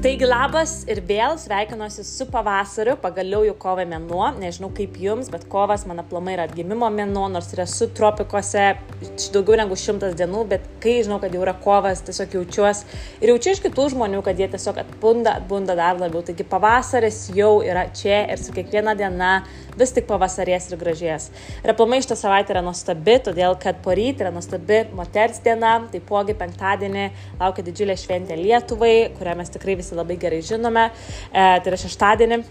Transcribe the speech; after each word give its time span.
Taigi 0.00 0.24
labas 0.24 0.70
ir 0.88 1.02
vėl 1.04 1.34
sveikinuosi 1.36 2.00
su 2.08 2.24
pavasariu, 2.32 2.94
pagaliau 3.02 3.42
jau 3.44 3.52
kovo 3.60 3.84
mėnuo, 3.84 4.30
nežinau 4.40 4.70
kaip 4.72 4.94
jums, 4.96 5.28
bet 5.28 5.42
kovas 5.52 5.82
mano 5.84 6.00
aplamai 6.00 6.38
yra 6.38 6.46
atgimimo 6.48 6.88
mėnuo, 6.88 7.26
nors 7.28 7.50
yra 7.52 7.66
su 7.68 7.90
tropikuose 7.98 8.62
daugiau 9.34 9.58
negu 9.60 9.76
šimtas 9.76 10.16
dienų, 10.16 10.46
bet 10.54 10.64
kai 10.80 10.94
žinau, 11.04 11.18
kad 11.20 11.36
jau 11.36 11.42
yra 11.44 11.52
kovas, 11.52 12.00
tiesiog 12.06 12.32
jaučiuosi 12.38 12.88
ir 13.20 13.34
jaučiu 13.34 13.52
iš 13.52 13.60
kitų 13.66 13.90
žmonių, 13.92 14.22
kad 14.24 14.40
jie 14.40 14.48
tiesiog 14.54 14.80
atbunda, 14.80 15.36
atbunda 15.42 15.76
dar 15.76 16.00
labiau. 16.00 16.24
Taigi 16.24 16.48
pavasaris 16.48 17.26
jau 17.36 17.58
yra 17.60 17.84
čia 17.92 18.22
ir 18.32 18.40
su 18.40 18.56
kiekviena 18.56 18.96
diena 18.96 19.42
vis 19.76 19.92
tik 19.96 20.08
pavasarės 20.08 20.70
ir 20.70 20.80
gražės. 20.80 21.28
Ir 21.60 21.74
aplamai 21.74 22.00
šitą 22.00 22.16
savaitę 22.18 22.56
yra 22.56 22.64
nuostabi, 22.64 23.18
todėl 23.28 23.58
kad 23.60 23.84
poryt 23.84 24.24
yra 24.24 24.32
nuostabi 24.32 24.82
moters 24.96 25.44
diena, 25.44 25.76
taipogi 25.92 26.36
penktadienį 26.40 27.06
laukia 27.40 27.68
didžiulė 27.68 28.00
šventė 28.00 28.40
Lietuvai, 28.40 28.94
kurią 29.20 29.36
mes 29.40 29.52
tikrai 29.52 29.76
visi 29.80 29.89
labai 29.98 30.18
gerai 30.20 30.40
žinome. 30.46 30.88
E, 31.30 31.42
tai 31.42 31.72
yra 31.72 31.78
šeštadienį. 31.80 32.42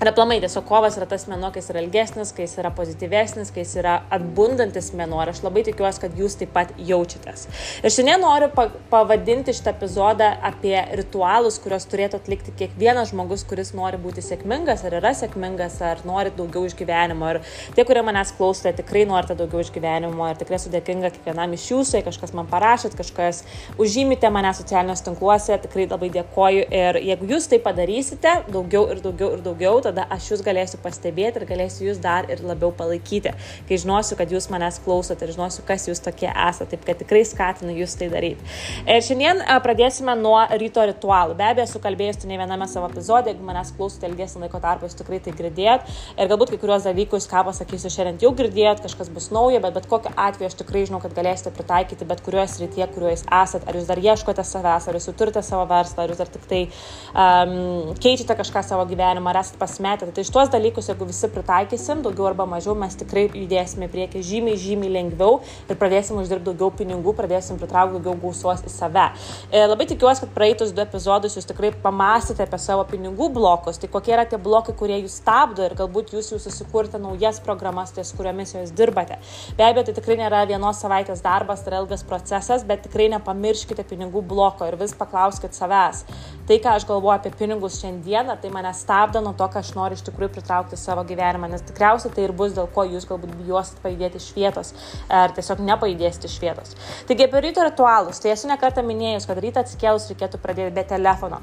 Ir 0.00 0.08
aplamai 0.08 0.38
tiesiog 0.40 0.64
kovas 0.64 0.94
yra 0.96 1.04
tas 1.04 1.26
mėnuo, 1.28 1.50
kai 1.52 1.60
jis 1.60 1.66
yra 1.74 1.80
ilgesnis, 1.82 2.30
kai 2.32 2.46
jis 2.46 2.54
yra 2.62 2.70
pozityvesnis, 2.72 3.50
kai 3.52 3.66
jis 3.66 3.74
yra 3.82 3.98
atbundantis 4.16 4.86
mėnuo. 4.96 5.18
Ir 5.20 5.34
aš 5.34 5.42
labai 5.44 5.60
tikiuosi, 5.66 6.00
kad 6.00 6.14
jūs 6.16 6.38
taip 6.40 6.54
pat 6.54 6.70
jaučiatės. 6.88 7.42
Ir 7.84 7.92
šiandien 7.92 8.24
noriu 8.24 8.48
pavadinti 8.88 9.52
šitą 9.52 9.74
epizodą 9.74 10.30
apie 10.48 10.72
ritualus, 10.96 11.58
kuriuos 11.60 11.84
turėtų 11.92 12.16
atlikti 12.16 12.54
kiekvienas 12.62 13.10
žmogus, 13.12 13.44
kuris 13.50 13.74
nori 13.76 14.00
būti 14.00 14.24
sėkmingas, 14.24 14.86
ar 14.88 14.96
yra 15.02 15.10
sėkmingas, 15.18 15.76
ar 15.84 16.00
nori 16.08 16.32
daugiau 16.32 16.64
iš 16.64 16.78
gyvenimo. 16.80 17.34
Ir 17.34 17.42
tie, 17.76 17.84
kurie 17.84 18.00
manęs 18.08 18.32
klausote, 18.38 18.72
tikrai 18.80 19.04
norite 19.04 19.36
daugiau 19.36 19.60
iš 19.60 19.68
gyvenimo. 19.76 20.30
Ir 20.32 20.40
tikrai 20.40 20.56
esu 20.62 20.72
dėkinga 20.72 21.12
kiekvienam 21.18 21.58
iš 21.58 21.68
jūsų, 21.74 21.98
jei 21.98 22.08
kažkas 22.08 22.32
man 22.40 22.48
parašėt, 22.48 22.96
kažkas 22.96 23.42
užžymite 23.76 24.32
mane 24.32 24.56
socialiniuose 24.56 25.10
tinkluose, 25.10 25.60
tikrai 25.68 25.90
labai 25.92 26.08
dėkoju. 26.16 26.66
Ir 26.80 27.02
jeigu 27.12 27.32
jūs 27.34 27.52
tai 27.52 27.60
padarysite, 27.68 28.38
daugiau 28.48 28.88
ir 28.96 29.04
daugiau 29.04 29.36
ir 29.36 29.44
daugiau, 29.44 29.76
tada 29.90 30.06
aš 30.14 30.30
jūs 30.32 30.44
galėsiu 30.46 30.80
pastebėti 30.82 31.42
ir 31.42 31.46
galėsiu 31.50 31.88
jūs 31.90 32.00
dar 32.02 32.28
ir 32.30 32.42
labiau 32.46 32.72
palaikyti, 32.76 33.34
kai 33.68 33.80
žinosiu, 33.80 34.16
kad 34.18 34.30
jūs 34.32 34.48
manęs 34.52 34.80
klausote 34.84 35.26
ir 35.26 35.34
žinosiu, 35.34 35.64
kas 35.68 35.88
jūs 35.90 36.02
tokie 36.04 36.30
esate, 36.30 36.70
taip 36.74 36.86
kad 36.86 37.00
tikrai 37.02 37.24
skatinu 37.26 37.74
jūs 37.76 37.96
tai 37.98 38.10
daryti. 38.12 38.46
Ir 38.86 39.02
šiandien 39.04 39.42
pradėsime 39.64 40.14
nuo 40.20 40.38
ryto 40.60 40.84
ritualų. 40.90 41.36
Be 41.38 41.48
abejo, 41.50 41.66
esu 41.68 41.82
kalbėjęs 41.82 42.24
ne 42.30 42.38
viename 42.40 42.68
savo 42.70 42.88
epizode, 42.90 43.32
jeigu 43.32 43.46
manęs 43.46 43.74
klausote 43.76 44.08
ilgesnį 44.10 44.46
laiko 44.46 44.62
tarpą, 44.62 44.88
jūs 44.88 44.98
tikrai 44.98 45.20
tai 45.24 45.34
girdėjot 45.36 45.88
ir 46.16 46.30
galbūt 46.30 46.54
kai 46.54 46.60
kuriuos 46.62 46.86
dalykus, 46.86 47.28
ką 47.30 47.44
pasakysiu 47.48 47.92
šiandien 47.92 48.20
jau 48.22 48.32
girdėjot, 48.38 48.82
kažkas 48.84 49.10
bus 49.12 49.30
nauja, 49.34 49.60
bet 49.62 49.76
bet 49.76 49.88
kokiu 49.90 50.12
atveju 50.16 50.50
aš 50.50 50.58
tikrai 50.60 50.84
žinau, 50.88 51.00
kad 51.02 51.14
galėsite 51.16 51.52
pritaikyti 51.56 52.08
bet 52.08 52.22
kurioje 52.24 52.48
srityje, 52.54 52.88
kurioje 52.94 53.16
jūs 53.16 53.24
esate, 53.26 53.66
ar 53.68 53.78
jūs 53.78 53.88
dar 53.88 54.00
ieškote 54.02 54.44
savęs, 54.46 54.88
ar 54.88 54.98
jūs 54.98 55.08
turite 55.18 55.42
savo 55.46 55.66
verslą, 55.70 56.04
ar 56.04 56.12
jūs 56.12 56.20
dar 56.20 56.30
tik 56.32 56.46
tai 56.50 56.60
um, 56.66 57.94
keičiate 58.00 58.36
kažką 58.38 58.64
savo 58.66 58.86
gyvenimą, 58.90 59.32
ar 59.32 59.40
esate 59.42 59.60
pas 59.60 59.76
pasimetę. 59.80 60.12
Tai 60.12 60.24
šitos 60.24 60.48
dalykus, 60.50 60.88
jeigu 60.88 61.06
visi 61.06 61.28
pritaikysim, 61.28 62.02
daugiau 62.02 62.26
arba 62.28 62.46
mažiau, 62.46 62.74
mes 62.74 62.94
tikrai 62.96 63.28
judėsime 63.32 63.88
į 63.88 63.92
priekį 63.92 64.22
žymiai, 64.22 64.56
žymiai 64.56 64.92
lengviau 64.92 65.40
ir 65.68 65.76
pradėsim 65.76 66.18
uždirbti 66.20 66.50
daugiau 66.50 66.70
pinigų, 66.70 67.14
pradėsim 67.16 67.58
pritraukti 67.58 67.98
daugiau 67.98 68.18
gausos 68.20 68.64
į 68.66 68.72
save. 68.72 69.06
E, 69.50 69.62
labai 69.66 69.86
tikiuosi, 69.90 70.24
kad 70.24 70.34
praeitus 70.34 70.72
du 70.72 70.82
epizodus 70.82 71.36
jūs 71.36 71.48
tikrai 71.48 71.72
pamastėte 71.72 72.44
apie 72.44 72.58
savo 72.60 72.84
pinigų 72.90 73.30
blokus, 73.32 73.78
tai 73.80 73.88
kokie 73.88 74.14
yra 74.16 74.26
tie 74.28 74.38
blokai, 74.38 74.74
kurie 74.76 75.00
jūs 75.00 75.20
stabdo 75.22 75.64
ir 75.64 75.76
galbūt 75.78 76.14
jūs 76.16 76.32
jau 76.34 76.40
susikurti 76.42 77.00
naujas 77.00 77.40
programas, 77.44 77.94
ties 77.96 78.12
kuriomis 78.16 78.54
jūs 78.56 78.74
dirbate. 78.76 79.20
Be 79.56 79.66
abejo, 79.68 79.88
tai 79.88 79.96
tikrai 80.00 80.18
nėra 80.20 80.44
vienos 80.50 80.80
savaitės 80.82 81.24
darbas, 81.24 81.64
tai 81.64 81.74
yra 81.74 81.84
ilgas 81.84 82.04
procesas, 82.06 82.66
bet 82.66 82.84
tikrai 82.86 83.08
nepamirškite 83.16 83.86
pinigų 83.88 84.24
bloko 84.26 84.68
ir 84.68 84.78
vis 84.80 84.94
paklauskite 84.96 85.56
savęs. 85.56 86.04
Tai, 86.50 86.56
ką 86.58 86.74
aš 86.74 86.86
galvoju 86.88 87.14
apie 87.14 87.30
pinigus 87.38 87.78
šiandieną, 87.78 88.34
tai 88.42 88.50
mane 88.50 88.72
stabdo 88.74 89.20
nuo 89.22 89.32
to, 89.38 89.46
ką 89.46 89.60
aš 89.62 89.69
aš 89.70 89.76
noriu 89.78 89.98
iš 89.98 90.04
tikrųjų 90.08 90.32
pritraukti 90.34 90.78
savo 90.78 91.04
gyvenimą, 91.06 91.50
nes 91.52 91.64
tikriausiai 91.68 92.12
tai 92.14 92.26
ir 92.26 92.34
bus, 92.36 92.54
dėl 92.56 92.68
ko 92.74 92.84
jūs 92.88 93.06
galbūt 93.08 93.36
bijosit 93.44 93.78
pajudėti 93.84 94.20
iš 94.20 94.28
vietos 94.34 94.74
ar 95.20 95.34
tiesiog 95.36 95.62
nepajudėsite 95.68 96.30
iš 96.30 96.36
vietos. 96.42 96.76
Taigi 97.08 97.28
apie 97.28 97.44
ryto 97.46 97.64
ritualus, 97.66 98.20
tai 98.22 98.34
esu 98.34 98.50
nekartą 98.50 98.84
minėjus, 98.86 99.28
kad 99.30 99.40
rytą 99.42 99.64
atsikėlus 99.64 100.10
reikėtų 100.10 100.42
pradėti 100.42 100.76
be 100.76 100.86
telefono. 100.96 101.42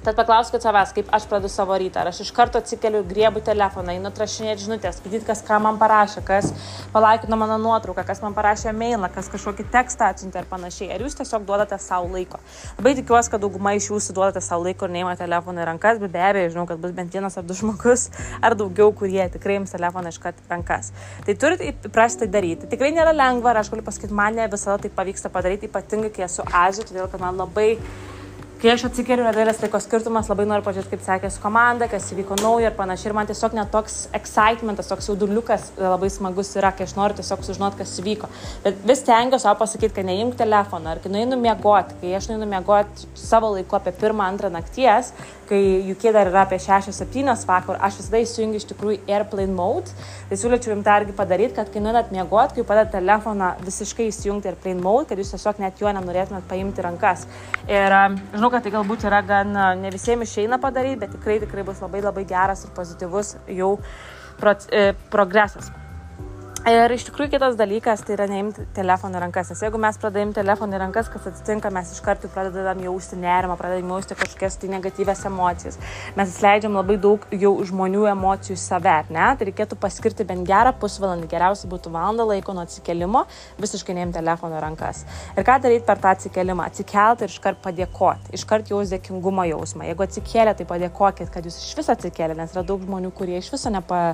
Tad 0.00 0.16
paklauskite 0.16 0.62
savęs, 0.64 0.94
kaip 0.96 1.10
aš 1.12 1.26
pradedu 1.28 1.50
savo 1.52 1.74
rytą. 1.76 2.00
Ar 2.00 2.08
aš 2.08 2.22
iš 2.24 2.30
karto 2.32 2.56
atsikeliu, 2.62 3.02
griebu 3.04 3.42
telefoną, 3.44 3.92
einu 3.92 4.08
atrašinėti 4.08 4.64
žinutės, 4.64 4.96
skaityti, 4.96 5.26
kas 5.28 5.42
ką 5.44 5.58
man 5.60 5.76
parašė, 5.76 6.22
kas 6.24 6.46
palaikino 6.94 7.36
mano 7.36 7.58
nuotrauką, 7.60 8.06
kas 8.08 8.22
man 8.24 8.32
parašė 8.32 8.72
mailą, 8.72 9.10
kas 9.12 9.28
kažkokį 9.28 9.66
tekstą 9.74 10.08
atsiuntė 10.14 10.40
ir 10.40 10.46
panašiai. 10.48 10.88
Ar 10.94 11.04
jūs 11.04 11.18
tiesiog 11.18 11.44
duodate 11.44 11.76
savo 11.84 12.08
laiko. 12.14 12.40
Labai 12.78 12.94
tikiuosi, 12.96 13.28
kad 13.34 13.44
dauguma 13.44 13.74
iš 13.76 13.90
jūsų 13.90 14.16
duodate 14.16 14.40
savo 14.46 14.64
laiko 14.64 14.88
ir 14.88 14.94
neima 14.94 15.12
telefoną 15.20 15.60
į 15.60 15.68
rankas, 15.68 16.00
bet 16.00 16.14
be 16.14 16.22
abejo, 16.30 16.54
žinau, 16.54 16.64
kad 16.70 16.80
bus 16.80 16.96
bent 16.96 17.12
vienas 17.12 17.36
ar 17.36 17.44
du 17.44 17.56
žmogus 17.60 18.06
ar 18.46 18.56
daugiau, 18.56 18.94
kurie 18.96 19.26
tikrai 19.36 19.58
jums 19.58 19.76
telefoną 19.76 20.14
iškart 20.14 20.40
į 20.46 20.54
rankas. 20.54 20.94
Tai 21.28 21.34
turite 21.44 21.74
įprasti 21.74 22.24
tai 22.24 22.30
daryti. 22.38 22.70
Tikrai 22.72 22.94
nėra 22.96 23.12
lengva 23.12 23.52
ir 23.52 23.60
aš 23.60 23.68
galiu 23.74 23.84
pasakyti, 23.84 24.16
man 24.16 24.40
ne 24.40 24.48
visada 24.48 24.80
tai 24.80 24.92
pavyksta 24.96 25.28
padaryti, 25.28 25.68
ypatingai 25.68 26.14
kai 26.16 26.24
esu 26.24 26.48
Azijoje, 26.48 26.88
todėl 26.88 27.12
kad 27.12 27.20
man 27.20 27.36
labai 27.36 27.74
kai 28.60 28.74
aš 28.74 28.84
atsikeliu, 28.90 29.24
yra 29.24 29.32
didelis 29.32 29.60
laiko 29.62 29.78
skirtumas, 29.80 30.28
labai 30.28 30.44
noriu 30.48 30.64
pažiūrėti, 30.66 30.90
kaip 30.92 31.04
sekė 31.06 31.30
su 31.32 31.40
komanda, 31.40 31.88
kas 31.88 32.10
įvyko 32.12 32.36
naujo 32.42 32.68
ir 32.68 32.76
panašiai. 32.76 33.08
Ir 33.10 33.16
man 33.16 33.30
tiesiog 33.30 33.56
net 33.56 33.72
toks 33.72 34.02
excitementas, 34.16 34.90
toks 34.90 35.08
jauduliukas 35.08 35.70
labai 35.80 36.10
smagus 36.12 36.52
yra, 36.60 36.74
kai 36.76 36.84
aš 36.84 36.94
noriu 36.98 37.16
tiesiog 37.20 37.46
sužinoti, 37.46 37.80
kas 37.80 37.96
įvyko. 38.02 38.28
Bet 38.66 38.84
vis 38.90 39.04
tengiuosi 39.06 39.46
savo 39.46 39.62
pasakyti, 39.62 39.94
kad 39.96 40.08
neimk 40.08 40.36
telefoną, 40.40 40.92
ar 40.92 41.00
kai 41.00 41.12
nueinu 41.14 41.40
miegoti, 41.40 41.96
kai 42.02 42.12
aš 42.18 42.28
nueinu 42.32 42.48
miegoti 42.50 43.08
savo 43.18 43.54
laiku 43.56 43.80
apie 43.80 43.96
pirmą, 43.96 44.28
antrą 44.28 44.52
nakties, 44.52 45.14
kai 45.50 45.82
UK 45.90 46.12
dar 46.14 46.28
yra 46.30 46.44
apie 46.44 46.60
6-7 46.62 47.32
vakar, 47.48 47.78
aš 47.82 47.98
visada 47.98 48.20
įsijungiu 48.22 48.60
iš 48.60 48.68
tikrųjų 48.70 49.00
airplane 49.10 49.50
mode. 49.54 49.90
Tai 50.28 50.38
siūlyčiau 50.38 50.76
jums 50.76 50.86
dargi 50.86 51.14
padaryti, 51.16 51.56
kad 51.56 51.72
kai 51.74 51.82
nuėdat 51.82 52.12
miegoti, 52.14 52.60
kai 52.60 52.66
padėt 52.68 52.92
telefoną 52.94 53.50
visiškai 53.64 54.06
įsijungti 54.12 54.52
airplane 54.52 54.84
mode, 54.84 55.08
kad 55.10 55.18
jūs 55.18 55.32
tiesiog 55.34 55.58
net 55.64 55.82
jo 55.82 55.90
nenorėtumėt 55.96 56.46
paimti 56.50 56.84
rankas. 56.86 57.26
Ir 57.66 57.96
žinau, 58.36 58.49
žinau, 58.50 58.58
kad 58.58 58.66
tai 58.66 58.72
galbūt 58.74 59.04
yra 59.06 59.20
gan 59.22 59.52
ne 59.80 59.90
visiems 59.90 60.26
išeina 60.26 60.58
padaryti, 60.58 60.98
bet 61.00 61.12
tikrai, 61.14 61.38
tikrai 61.40 61.62
bus 61.64 61.80
labai 61.80 62.02
labai 62.02 62.24
geras 62.26 62.64
ir 62.64 62.72
pozityvus 62.74 63.36
jau 63.54 63.78
pro, 64.40 64.54
e, 64.72 64.92
progresas. 65.10 65.70
Ir 66.68 66.92
iš 66.92 67.06
tikrųjų 67.06 67.30
kitas 67.32 67.54
dalykas 67.56 68.02
tai 68.04 68.12
yra 68.18 68.26
neimti 68.28 68.66
telefoną 68.76 69.16
į 69.16 69.20
rankas, 69.22 69.48
nes 69.48 69.62
jeigu 69.64 69.78
mes 69.80 69.96
pradėjom 69.96 70.34
telefoną 70.36 70.76
į 70.76 70.80
rankas, 70.82 71.06
kas 71.08 71.30
atsitinka, 71.30 71.70
mes 71.72 71.88
iš 71.94 72.02
karto 72.04 72.28
pradedam 72.28 72.82
jausti 72.84 73.16
nerimą, 73.16 73.54
pradedam 73.56 73.94
jausti 73.94 74.12
kažkokias 74.18 74.58
tai 74.60 74.68
negatyvės 74.74 75.22
emocijas. 75.30 75.78
Mes 76.18 76.34
įsileidžiam 76.34 76.76
labai 76.76 76.98
daug 77.00 77.24
jau 77.32 77.54
žmonių 77.64 78.04
emocijų 78.10 78.58
į 78.58 78.60
save, 78.60 78.96
ne? 79.08 79.30
Tai 79.40 79.48
reikėtų 79.48 79.78
paskirti 79.80 80.26
bent 80.28 80.44
gerą 80.50 80.74
pusvalandį, 80.82 81.30
geriausia 81.32 81.70
būtų 81.72 81.94
valanda 81.94 82.26
laiko 82.28 82.52
nuo 82.52 82.66
atsikelimo, 82.68 83.24
visiškai 83.64 83.96
neimti 83.96 84.18
telefoną 84.20 84.60
į 84.60 84.62
rankas. 84.66 85.06
Ir 85.40 85.48
ką 85.48 85.56
daryti 85.64 85.88
per 85.88 86.04
tą 86.04 86.12
atsikelimą? 86.12 86.68
Atsikelti 86.68 87.24
ir 87.24 87.32
iškart 87.32 87.64
padėkoti, 87.64 88.36
iškart 88.36 88.68
jaus 88.74 88.92
dėkingumo 88.92 89.48
jausmą. 89.48 89.88
Jeigu 89.88 90.04
atsikėlė, 90.04 90.52
tai 90.60 90.68
padėkokit, 90.68 91.32
kad 91.32 91.48
jūs 91.48 91.56
iš 91.64 91.72
viso 91.80 91.96
atsikėlė, 91.96 92.36
nes 92.36 92.52
yra 92.52 92.68
daug 92.68 92.84
žmonių, 92.84 93.14
kurie 93.16 93.40
iš 93.40 93.48
viso 93.56 93.72
nepa... 93.72 94.12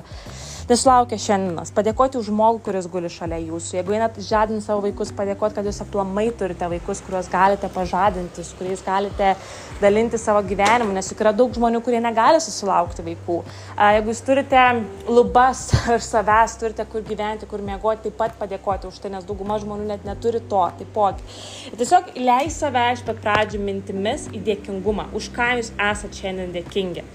nesulaukia 0.71 1.19
šiandienos. 1.19 1.75
Padėkoti 1.75 2.21
už 2.21 2.31
žmogų, 2.37 2.61
kuris 2.67 2.87
guli 2.91 3.09
šalia 3.09 3.39
jūsų. 3.41 3.77
Jeigu 3.79 3.95
einat 3.97 4.17
žadinti 4.21 4.65
savo 4.65 4.83
vaikus, 4.85 5.11
padėkoti, 5.15 5.57
kad 5.57 5.65
jūs 5.65 5.81
aplamai 5.81 6.29
turite 6.37 6.67
vaikus, 6.69 7.01
kuriuos 7.05 7.29
galite 7.31 7.69
pažadinti, 7.73 8.43
su 8.45 8.57
kuriais 8.59 8.83
galite 8.85 9.33
dalinti 9.81 10.17
savo 10.21 10.41
gyvenimu, 10.45 10.93
nes 10.93 11.09
juk 11.11 11.21
yra 11.23 11.33
daug 11.33 11.53
žmonių, 11.53 11.81
kurie 11.85 11.99
negali 12.01 12.39
susilaukti 12.41 13.05
vaikų. 13.05 13.39
Jeigu 13.97 14.13
jūs 14.13 14.21
turite 14.25 14.63
lubas 15.09 15.67
ir 15.95 16.03
savęs, 16.03 16.57
turite 16.61 16.85
kur 16.91 17.05
gyventi, 17.05 17.49
kur 17.49 17.63
miegoti, 17.65 18.07
taip 18.07 18.17
pat 18.21 18.37
padėkoti 18.37 18.89
už 18.89 19.01
tai, 19.01 19.11
nes 19.13 19.25
dauguma 19.27 19.57
žmonių 19.61 19.89
net 19.89 20.05
neturi 20.07 20.41
to, 20.49 20.63
taipogi. 20.79 21.25
Tiesiog 21.77 22.13
leis 22.21 22.59
save 22.61 22.85
iš 22.93 23.03
pat 23.07 23.21
pradžių 23.23 23.61
mintimis 23.63 24.27
į 24.33 24.43
dėkingumą, 24.45 25.09
už 25.17 25.31
ką 25.35 25.49
jūs 25.59 25.73
esate 25.73 26.21
šiandien 26.21 26.53
dėkingi. 26.55 27.05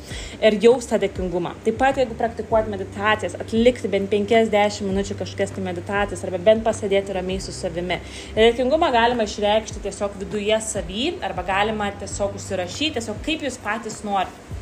Ir 0.43 0.59
jaustą 0.63 0.99
dėkingumą. 1.03 1.55
Taip 1.67 1.79
pat, 1.81 1.99
jeigu 1.99 2.17
praktikuojate 2.19 2.73
meditacijas, 2.73 3.37
atlikti 3.43 3.91
bent 3.91 4.11
50 4.13 4.87
minučių 4.87 5.12
minučių 5.13 5.19
kažkokias 5.19 5.53
tai 5.55 5.63
meditacijas 5.65 6.25
arba 6.25 6.39
bent 6.39 6.65
pasėdėti 6.65 7.13
ramiai 7.13 7.41
su 7.41 7.53
savimi. 7.53 8.01
Ir 8.35 8.53
dėkingumą 8.53 8.91
galima 8.93 9.25
išreikšti 9.25 9.83
tiesiog 9.85 10.17
viduje 10.19 10.59
savy 10.61 11.13
arba 11.23 11.43
galima 11.43 11.91
tiesiog 12.01 12.37
užsirašyti, 12.37 12.95
tiesiog 12.99 13.23
kaip 13.25 13.43
jūs 13.43 13.59
patys 13.63 14.03
norite. 14.05 14.62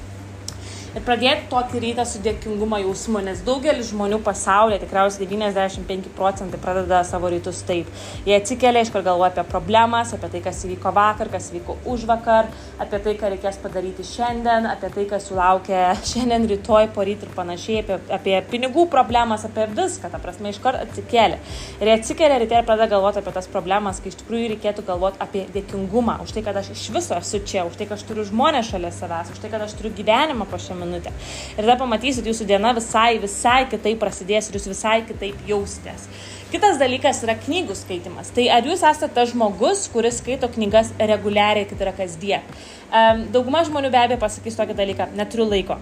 Ir 0.90 1.04
pradėti 1.06 1.44
tokį 1.46 1.80
rytą 1.84 2.02
su 2.08 2.18
dėkingumo 2.18 2.80
jausmu, 2.82 3.20
nes 3.22 3.44
daugelis 3.46 3.92
žmonių 3.92 4.16
pasaulyje, 4.26 4.80
tikriausiai 4.82 5.28
95 5.30 6.08
procentai 6.16 6.58
pradeda 6.58 7.04
savo 7.06 7.28
rytus 7.30 7.60
taip. 7.68 7.86
Jie 8.26 8.34
atsikelia, 8.34 8.82
iškart 8.82 9.06
galvoja 9.06 9.30
apie 9.30 9.44
problemas, 9.52 10.10
apie 10.16 10.32
tai, 10.32 10.40
kas 10.42 10.64
įvyko 10.66 10.90
vakar, 10.96 11.30
kas 11.30 11.46
įvyko 11.52 11.76
už 11.92 12.06
vakar, 12.10 12.48
apie 12.82 12.98
tai, 13.04 13.14
ką 13.20 13.30
reikės 13.36 13.60
padaryti 13.62 14.06
šiandien, 14.08 14.66
apie 14.66 14.90
tai, 14.96 15.04
kas 15.12 15.28
jų 15.30 15.38
laukia 15.38 15.84
šiandien, 16.10 16.48
rytoj, 16.56 16.88
poryt 16.96 17.22
ir 17.22 17.30
panašiai, 17.38 17.84
apie, 17.84 18.00
apie 18.18 18.34
pinigų 18.50 18.88
problemas, 18.90 19.46
apie 19.46 19.68
viską, 19.70 20.10
ta 20.10 20.18
prasme, 20.18 20.50
iškart 20.50 20.82
atsikėlė. 20.88 21.38
Ir 21.78 21.92
jie 21.92 21.96
atsikelia 22.00 22.40
ryte 22.42 22.58
ir 22.58 22.66
pradeda 22.66 22.90
galvoti 22.96 23.22
apie 23.22 23.36
tas 23.38 23.46
problemas, 23.54 24.02
kai 24.02 24.10
iš 24.10 24.18
tikrųjų 24.24 24.50
reikėtų 24.56 24.88
galvoti 24.90 25.22
apie 25.22 25.46
dėkingumą, 25.54 26.18
už 26.26 26.34
tai, 26.34 26.42
kad 26.50 26.58
aš 26.58 26.74
iš 26.74 26.90
viso 26.98 27.14
esu 27.14 27.44
čia, 27.46 27.62
už 27.70 27.78
tai, 27.78 27.86
kad 27.86 28.00
aš 28.00 28.08
turiu 28.10 28.26
žmonės 28.26 28.74
šalia 28.74 28.90
savęs, 28.98 29.30
už 29.36 29.38
tai, 29.44 29.54
kad 29.54 29.62
aš 29.62 29.78
turiu 29.78 29.94
gyvenimą 29.94 30.50
po 30.50 30.58
šią 30.58 30.79
minutę. 30.80 31.12
Ir 31.54 31.62
tada 31.62 31.76
pamatysit, 31.80 32.26
jūsų 32.26 32.48
diena 32.48 32.74
visai, 32.76 33.18
visai 33.22 33.62
kitaip 33.70 34.00
prasidės 34.02 34.50
ir 34.50 34.58
jūs 34.58 34.68
visai 34.72 35.00
kitaip 35.08 35.48
jausitės. 35.48 36.08
Kitas 36.50 36.80
dalykas 36.80 37.20
yra 37.22 37.36
knygų 37.38 37.76
skaitimas. 37.78 38.32
Tai 38.34 38.48
ar 38.50 38.66
jūs 38.66 38.80
esate 38.82 39.06
tas 39.14 39.30
žmogus, 39.30 39.84
kuris 39.92 40.18
skaito 40.18 40.48
knygas 40.50 40.90
reguliariai, 40.98 41.68
tai 41.70 41.78
yra 41.84 41.94
kasdien? 41.94 42.42
Um, 42.90 43.22
dauguma 43.30 43.62
žmonių 43.68 43.92
be 43.94 44.00
abejo 44.00 44.18
pasakys 44.24 44.58
tokį 44.58 44.74
dalyką, 44.80 45.06
neturiu 45.14 45.46
laiko. 45.46 45.78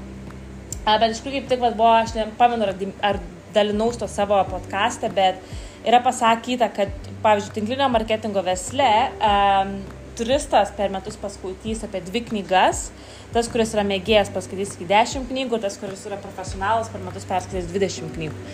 Bet 0.85 1.11
iš 1.13 1.23
tikrųjų 1.23 1.41
kaip 1.41 1.49
tik 1.55 1.63
buvo, 1.65 1.89
aš 1.97 2.13
nepamenu, 2.17 2.69
ar, 3.05 3.21
dalinaus 3.57 3.97
to 3.97 4.09
savo 4.13 4.39
podcast'e, 4.51 5.09
bet 5.13 5.41
yra 5.89 6.03
pasakyta, 6.05 6.69
kad, 6.75 6.93
pavyzdžiui, 7.25 7.55
tinklinio 7.57 7.89
marketingo 7.93 8.45
versle 8.45 8.91
um, 9.17 9.73
turistas 10.19 10.73
per 10.77 10.91
metus 10.93 11.17
paskaitys 11.21 11.85
apie 11.87 12.01
dvi 12.05 12.25
knygas, 12.27 12.89
tas, 13.35 13.49
kuris 13.53 13.75
yra 13.77 13.85
mėgėjas, 13.87 14.33
paskaitys 14.35 14.75
iki 14.77 14.89
10 14.91 15.29
knygų, 15.31 15.61
tas, 15.63 15.79
kuris 15.81 16.05
yra 16.09 16.19
profesionalas, 16.21 16.91
per 16.93 17.03
metus 17.05 17.27
perskaitys 17.29 17.71
20 17.73 18.15
knygų. 18.17 18.45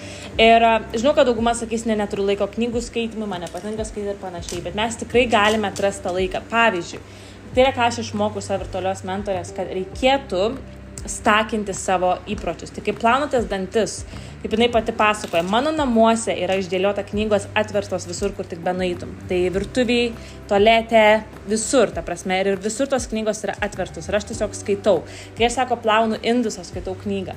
Ir 0.44 0.66
žinau, 0.96 1.14
kad 1.16 1.28
dauguma 1.28 1.54
sakys, 1.56 1.86
ne, 1.88 1.96
neturiu 1.98 2.26
laiko 2.28 2.48
knygų 2.50 2.82
skaitimui, 2.84 3.28
man 3.30 3.46
nepatinka 3.46 3.86
skaityti 3.86 4.14
ir 4.16 4.22
panašiai, 4.22 4.62
bet 4.66 4.78
mes 4.78 4.98
tikrai 5.00 5.26
galime 5.30 5.70
atrasti 5.70 6.04
tą 6.06 6.14
laiką. 6.16 6.42
Pavyzdžiui, 6.50 7.02
tai 7.54 7.66
yra, 7.66 7.74
ką 7.76 7.88
aš 7.88 8.02
išmokau 8.04 8.42
savo 8.44 8.64
virtualios 8.64 9.04
mentorės, 9.06 9.54
kad 9.56 9.70
reikėtų 9.70 10.48
stakinti 11.10 11.74
savo 11.76 12.14
įpročius. 12.30 12.72
Tai 12.74 12.84
kaip 12.86 12.98
plaunatės 13.02 13.48
dantis, 13.50 13.96
kaip 14.42 14.56
jinai 14.56 14.70
pati 14.72 14.94
pasakoja, 14.96 15.44
mano 15.46 15.72
namuose 15.74 16.34
yra 16.44 16.58
išdėliota 16.60 17.04
knygos 17.08 17.48
atverstos 17.58 18.08
visur, 18.10 18.34
kur 18.36 18.48
tik 18.48 18.62
benaitum. 18.64 19.14
Tai 19.30 19.40
virtuviai, 19.54 20.12
tolete, 20.50 21.06
visur, 21.50 21.92
ta 21.94 22.04
prasme, 22.06 22.40
ir 22.40 22.60
visur 22.60 22.90
tos 22.90 23.08
knygos 23.12 23.44
yra 23.46 23.56
atverstos. 23.64 24.08
Ir 24.08 24.20
aš 24.20 24.30
tiesiog 24.32 24.56
skaitau. 24.58 25.02
Kai 25.38 25.48
aš 25.48 25.58
sako, 25.60 25.80
plaunu 25.84 26.20
indus, 26.22 26.60
aš 26.60 26.72
skaitau 26.72 26.96
knygą. 27.04 27.36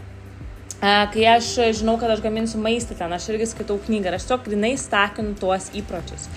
Kai 0.77 1.23
aš 1.25 1.55
žinau, 1.79 1.95
kad 1.97 2.11
aš 2.13 2.19
gaminsiu 2.21 2.59
maistą 2.61 2.93
ten, 2.93 3.13
aš 3.15 3.31
irgi 3.31 3.47
skaitau 3.49 3.79
knygą 3.81 4.11
aš 4.13 4.27
tiesiog 4.27 4.43
grinai 4.45 4.75
stakinu 4.77 5.33
tuos 5.39 5.71
įpročius. 5.73 6.27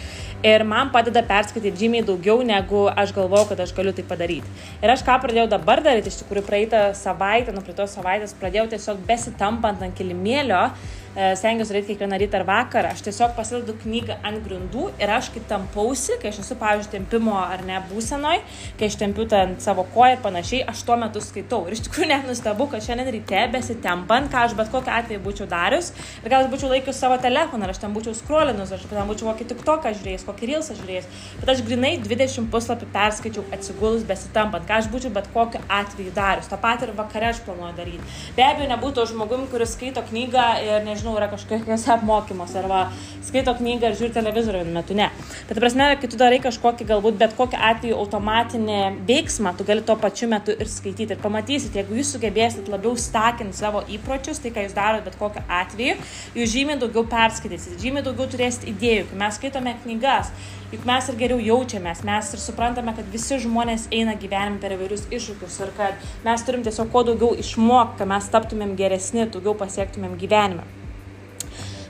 Ir 0.41 0.63
man 0.65 0.89
padeda 0.89 1.21
perskaityti 1.21 1.83
žymiai 1.83 2.05
daugiau, 2.09 2.39
negu 2.47 2.87
aš 2.89 3.11
galvojau, 3.13 3.51
kad 3.51 3.59
aš 3.61 3.75
galiu 3.77 3.93
tai 3.93 4.07
padaryti. 4.09 4.49
Ir 4.81 4.89
aš 4.89 5.03
ką 5.05 5.19
pradėjau 5.21 5.51
dabar 5.53 5.83
daryti, 5.85 6.09
iš 6.09 6.23
tikrųjų 6.23 6.47
praeitą 6.47 6.81
savaitę, 6.97 7.53
nuo 7.53 7.61
praeitos 7.67 7.93
savaitės 7.99 8.33
pradėjau 8.41 8.71
tiesiog 8.73 9.03
besitampant 9.11 9.85
ant 9.85 9.99
kilimėlio, 9.99 10.63
E, 11.17 11.35
stengiuosi 11.37 11.73
daryti 11.73 11.91
kiekvieną 11.91 12.19
rytą 12.23 12.39
ar 12.39 12.45
vakarą. 12.47 12.91
Aš 12.95 13.01
tiesiog 13.03 13.33
pasidedu 13.35 13.75
knygą 13.83 14.15
ant 14.23 14.45
grindų 14.45 14.85
ir 15.03 15.11
aš 15.11 15.33
kai 15.35 15.41
tampausi, 15.51 16.15
kai 16.23 16.31
aš 16.31 16.37
esu, 16.45 16.55
pavyzdžiui, 16.61 16.93
tempimo 16.93 17.35
ar 17.35 17.65
ne 17.67 17.81
būsenoj, 17.89 18.39
kai 18.79 18.87
aš 18.87 18.97
tempiu 19.01 19.27
ten 19.33 19.57
savo 19.59 19.83
koją 19.91 20.13
ir 20.15 20.23
panašiai, 20.23 20.61
aš 20.71 20.85
tuo 20.87 20.95
metu 21.01 21.19
skaitau. 21.25 21.65
Ir 21.67 21.75
iš 21.75 21.83
tikrųjų 21.89 22.09
net 22.13 22.29
nustebu, 22.31 22.69
kad 22.71 22.87
šiandien 22.87 23.11
ryte 23.17 23.43
besitempant, 23.57 24.31
ką 24.31 24.45
aš 24.45 24.55
bet 24.61 24.71
kokiu 24.71 24.95
atveju 25.01 25.25
būčiau 25.25 25.49
darius, 25.51 25.91
ir 26.23 26.31
gal 26.31 26.45
aš 26.45 26.53
būčiau 26.55 26.71
laikius 26.77 27.03
savo 27.03 27.19
telefoną, 27.27 27.67
ar 27.67 27.75
aš 27.75 27.83
ten 27.83 27.97
būčiau 27.97 28.15
skrolinus, 28.15 28.71
aš 28.71 28.87
ten 28.87 29.11
būčiau 29.11 29.33
kokį 29.33 29.49
tik 29.51 29.67
toką 29.67 29.91
žiūrėjęs, 29.99 30.29
kokį 30.31 30.51
rilsą 30.55 30.79
žiūrėjęs. 30.79 31.11
Bet 31.43 31.53
aš 31.55 31.63
grinai 31.67 31.93
20 32.01 32.49
puslapį 32.53 32.89
perskaičiau 32.95 33.45
atsigulus 33.53 34.07
besitampant, 34.09 34.65
ką 34.69 34.81
aš 34.81 34.91
būčiau 34.93 35.13
bet 35.15 35.29
kokiu 35.35 35.61
atveju 35.69 36.15
darius. 36.17 36.49
Ta 36.51 36.59
pat 36.61 36.87
ir 36.87 36.95
vakare 36.97 37.31
aš 37.31 37.43
planuoju 37.47 37.77
daryti. 37.77 38.17
Be 38.37 38.47
abejo, 38.47 38.69
nebūtų 38.71 39.07
žmogum, 39.13 39.47
kuris 39.53 39.75
skaito 39.77 40.03
knygą 40.09 40.47
ir 40.65 40.87
nežinau, 40.87 41.17
yra 41.19 41.31
kažkokiuose 41.33 41.93
apmokymuose 41.97 42.61
arba 42.63 42.87
skaito 43.27 43.55
knygą 43.59 43.91
ir 43.91 43.99
žiūri 43.99 44.15
televizorių 44.17 44.63
vienu 44.65 44.75
metu, 44.75 44.97
ne. 44.99 45.11
Bet, 45.49 45.59
prasme, 45.59 45.91
kai 46.01 46.11
tu 46.11 46.19
darai 46.21 46.41
kažkokį, 46.43 46.87
galbūt 46.89 47.19
bet 47.21 47.37
kokiu 47.39 47.61
atveju 47.71 47.99
automatinį 48.01 48.81
veiksmą, 49.09 49.55
tu 49.59 49.67
gali 49.69 49.85
tuo 49.87 49.97
pačiu 50.01 50.31
metu 50.31 50.55
ir 50.55 50.71
skaityti. 50.71 51.17
Ir 51.17 51.23
pamatysit, 51.23 51.77
jeigu 51.77 51.99
jūs 51.99 52.15
sugebėsit 52.15 52.71
labiau 52.71 52.97
stakinti 52.99 53.59
savo 53.59 53.83
įpročius, 53.91 54.41
tai 54.43 54.53
ką 54.55 54.67
jūs 54.67 54.77
darote 54.77 55.07
bet 55.07 55.19
kokiu 55.21 55.45
atveju, 55.61 55.97
jūs 56.39 56.55
žymiai 56.55 56.79
daugiau 56.81 57.07
perskaitysit, 57.11 57.79
žymiai 57.83 58.07
daugiau 58.07 58.29
turėsit 58.31 58.67
idėjų. 58.71 59.09
Kai 59.11 59.21
mes 59.25 59.39
skaitome 59.41 59.75
knygas, 60.21 60.33
juk 60.73 60.85
mes 60.87 61.09
ir 61.09 61.17
geriau 61.19 61.41
jaučiamės, 61.41 62.05
mes 62.05 62.33
ir 62.35 62.41
suprantame, 62.41 62.95
kad 62.95 63.07
visi 63.11 63.39
žmonės 63.41 63.89
eina 63.91 64.15
gyvenime 64.15 64.61
per 64.61 64.77
įvairius 64.77 65.09
iššūkius 65.11 65.61
ir 65.65 65.73
kad 65.77 65.95
mes 66.25 66.45
turim 66.45 66.63
tiesiog 66.63 66.91
kuo 66.93 67.03
daugiau 67.03 67.35
išmokti, 67.35 67.99
kad 67.99 68.09
mes 68.09 68.31
taptumėm 68.31 68.77
geresni, 68.77 69.27
daugiau 69.27 69.55
pasiektumėm 69.55 70.19
gyvenime. 70.19 70.65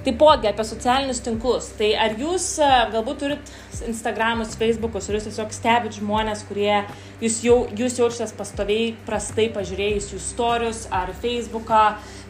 Taipogi 0.00 0.48
apie 0.48 0.64
socialinius 0.64 1.18
tinklus. 1.20 1.66
Tai 1.76 1.90
ar 2.00 2.14
jūs 2.16 2.44
e, 2.56 2.68
galbūt 2.88 3.18
turit 3.20 3.50
Instagramus, 3.84 4.54
Facebookus 4.56 5.10
ir 5.10 5.18
jūs 5.18 5.26
tiesiog 5.28 5.52
stebit 5.52 5.98
žmonės, 5.98 6.46
kurie 6.48 6.78
jūs, 7.20 7.42
jau, 7.44 7.58
jūs 7.76 7.98
jaučiatės 8.00 8.32
pastoviai 8.38 8.94
prastai 9.04 9.50
pažiūrėjus 9.52 10.08
jų 10.14 10.22
istorius 10.22 10.86
ar 10.88 11.12
Facebooką 11.20 11.82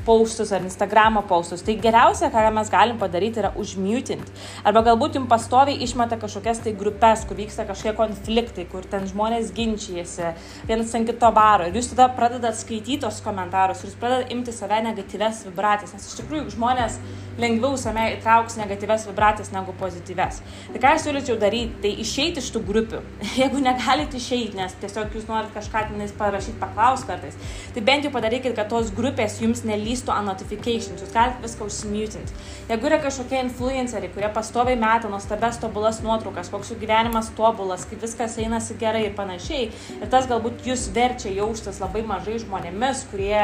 paustus 0.06 0.52
ar 0.52 0.64
Instagramo 0.64 1.23
paustus. 1.29 1.64
Tai 1.67 1.76
geriausia, 1.82 2.31
ką 2.32 2.47
mes 2.55 2.70
galim 2.73 2.99
padaryti, 3.00 3.43
yra 3.43 3.52
užmutinti. 3.61 4.35
Arba 4.64 4.85
galbūt 4.91 5.19
jums 5.19 5.31
pastoviai 5.31 5.81
išmeta 5.85 6.19
kažkokias 6.20 6.62
tai 6.64 6.75
grupės, 6.79 7.25
kur 7.29 7.38
vyksta 7.41 7.67
kažkokie 7.69 7.97
konfliktai, 7.99 8.67
kur 8.70 8.87
ten 8.91 9.08
žmonės 9.11 9.52
ginčijasi, 9.56 10.35
vienas 10.69 10.94
ant 10.97 11.11
kito 11.11 11.32
baro. 11.37 11.69
Ir 11.69 11.81
jūs 11.81 11.93
tada 11.94 12.11
pradedat 12.17 12.58
skaityti 12.58 13.00
tos 13.05 13.23
komentarus 13.25 13.85
jūs 13.87 13.97
pradedat 14.00 14.32
imti 14.35 14.52
save 14.55 14.82
negatyves 14.85 15.44
vibracijas. 15.49 15.97
Nes 15.97 16.08
iš 16.11 16.20
tikrųjų 16.20 16.55
žmonės 16.56 16.99
lengviau 17.41 17.76
same 17.81 18.05
įtrauks 18.17 18.58
negatyves 18.61 19.06
vibracijas 19.08 19.52
negu 19.55 19.75
pozityves. 19.81 20.41
Tai 20.73 20.82
ką 20.82 20.93
aš 20.94 21.06
siūlyčiau 21.06 21.38
daryti, 21.41 21.79
tai 21.85 21.93
išeiti 22.05 22.43
iš 22.43 22.50
tų 22.55 22.62
grupių. 22.69 23.00
Jeigu 23.41 23.62
negalite 23.64 24.19
išeiti, 24.20 24.58
nes 24.58 24.75
tiesiog 24.82 25.17
jūs 25.17 25.29
norit 25.31 25.52
kažką 25.55 25.87
tenais 25.91 26.12
parašyti, 26.17 26.58
paklaus 26.61 27.05
kartais, 27.08 27.38
tai 27.75 27.85
bent 27.87 28.06
jau 28.06 28.12
padarykit, 28.14 28.55
kad 28.58 28.70
tos 28.73 28.93
grupės 28.97 29.41
jums 29.43 29.64
nelystų 29.91 30.13
ant 30.15 30.29
notifications, 30.31 31.03
jūs 31.03 31.13
galite 31.15 31.43
viską 31.43 31.67
užsimutinti. 31.67 32.35
Jeigu 32.71 32.87
yra 32.87 33.01
kažkokie 33.03 33.41
influenceriai, 33.43 34.13
kurie 34.15 34.31
pastoviai 34.35 34.79
meta 34.79 35.11
nuostabes 35.11 35.59
tobulas 35.61 36.01
nuotraukas, 36.05 36.51
koks 36.53 36.71
jų 36.73 36.81
gyvenimas 36.85 37.31
tobulas, 37.37 37.87
kaip 37.89 38.03
viskas 38.05 38.39
einasi 38.39 38.79
gerai 38.79 39.09
ir 39.09 39.15
panašiai, 39.19 39.71
ir 39.99 40.11
tas 40.11 40.29
galbūt 40.31 40.67
jūs 40.67 40.91
verčia 40.95 41.33
jaustis 41.35 41.81
labai 41.83 42.05
mažai 42.07 42.39
žmonėmis, 42.45 43.07
kurie 43.11 43.43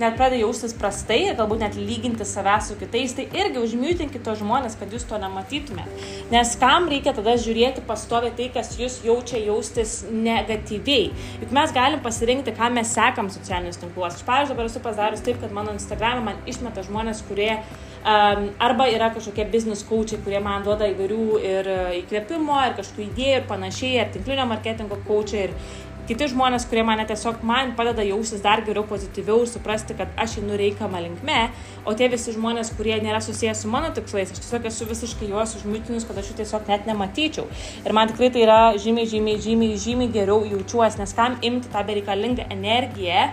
net 0.00 0.16
pradeda 0.16 0.40
jaustis 0.40 0.72
prastai 0.76 1.20
galbūt 1.36 1.60
net 1.62 1.76
lyginti 1.76 2.24
save 2.28 2.54
su 2.64 2.76
kitais, 2.80 3.14
tai 3.16 3.26
irgi 3.36 3.60
užmiutinkite 3.60 4.24
tos 4.24 4.40
žmonės, 4.40 4.76
kad 4.80 4.92
jūs 4.92 5.04
to 5.08 5.18
nematytumėte. 5.20 6.08
Nes 6.32 6.54
kam 6.60 6.88
reikia 6.92 7.14
tada 7.16 7.36
žiūrėti 7.40 7.84
pastovi 7.88 8.32
tai, 8.38 8.48
kas 8.54 8.74
jūs 8.80 9.00
jaučia 9.06 9.42
jaustis 9.44 10.00
negatyviai. 10.08 11.10
Juk 11.42 11.54
mes 11.54 11.74
galim 11.76 12.02
pasirinkti, 12.04 12.56
ką 12.56 12.72
mes 12.72 12.92
sekam 12.96 13.30
socialinius 13.32 13.80
tinkluos. 13.82 14.16
Aš, 14.16 14.26
pavyzdžiui, 14.28 14.56
dabar 14.56 14.70
esu 14.70 14.84
padaręs 14.84 15.24
taip, 15.26 15.40
kad 15.42 15.52
mano 15.54 15.76
Instagram'e 15.76 16.24
man 16.24 16.40
išmeta 16.48 16.84
žmonės, 16.86 17.24
kurie 17.28 17.52
um, 17.56 18.48
arba 18.62 18.88
yra 18.92 19.12
kažkokie 19.14 19.46
business 19.52 19.84
coachai, 19.88 20.20
kurie 20.24 20.40
man 20.42 20.64
duoda 20.66 20.88
įvairių 20.92 21.28
ir 21.52 21.72
įkvėpimo, 22.02 22.58
ir 22.66 22.76
kažkokių 22.80 23.08
idėjų 23.10 23.38
ir 23.40 23.48
panašiai, 23.50 23.94
ir 24.00 24.12
tinklinio 24.16 24.48
marketingo 24.50 25.00
coachai. 25.06 25.48
Ir, 25.48 25.56
kiti 26.08 26.28
žmonės, 26.32 26.66
kurie 26.70 26.82
mane 26.86 27.04
tiesiog 27.08 27.42
man 27.46 27.72
padeda 27.78 28.04
jaustis 28.06 28.42
dar 28.44 28.62
geriau, 28.66 28.84
pozityviau 28.88 29.44
ir 29.44 29.50
suprasti, 29.50 29.96
kad 29.98 30.12
aš 30.20 30.38
einu 30.42 30.58
reikamą 30.58 31.02
linkme, 31.04 31.38
o 31.86 31.94
tie 31.98 32.08
visi 32.12 32.34
žmonės, 32.34 32.72
kurie 32.78 32.98
nėra 33.04 33.22
susijęs 33.24 33.64
su 33.64 33.72
mano 33.72 33.92
tikslais, 33.94 34.34
aš 34.34 34.42
tiesiog 34.42 34.68
esu 34.72 34.88
visiškai 34.90 35.30
juos 35.30 35.56
užmitinus, 35.60 36.06
kad 36.08 36.18
aš 36.18 36.32
jų 36.32 36.38
tiesiog 36.42 36.70
net 36.72 36.88
nematyčiau. 36.90 37.48
Ir 37.86 37.96
man 37.96 38.12
tikrai 38.12 38.32
tai 38.34 38.46
yra 38.46 38.60
žymiai, 38.82 39.08
žymiai, 39.14 39.42
žymiai, 39.42 39.80
žymiai 39.86 40.14
geriau 40.14 40.42
jaučiuosi, 40.48 41.02
nes 41.02 41.18
kam 41.18 41.38
imti 41.42 41.72
tą 41.72 41.84
bereikalingą 41.86 42.48
energiją, 42.50 43.28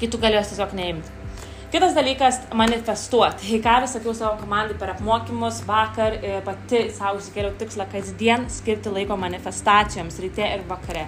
kai 0.00 0.10
tu 0.10 0.22
galėsi 0.22 0.54
tiesiog 0.54 0.76
neimti. 0.78 1.19
Kitas 1.70 1.92
dalykas- 1.94 2.40
manifestuoti. 2.62 3.60
Ką 3.62 3.80
vis 3.82 3.92
sakiau 3.94 4.14
savo 4.14 4.36
komandai 4.40 4.74
per 4.78 4.88
apmokymus, 4.90 5.60
vakar 5.62 6.16
pati 6.44 6.90
savo 6.90 7.20
įsikėliau 7.20 7.54
tikslą 7.60 7.86
kasdien 7.92 8.48
skirti 8.50 8.90
laiko 8.90 9.14
manifestacijoms 9.16 10.18
ryte 10.18 10.42
ir 10.42 10.64
vakare. 10.66 11.06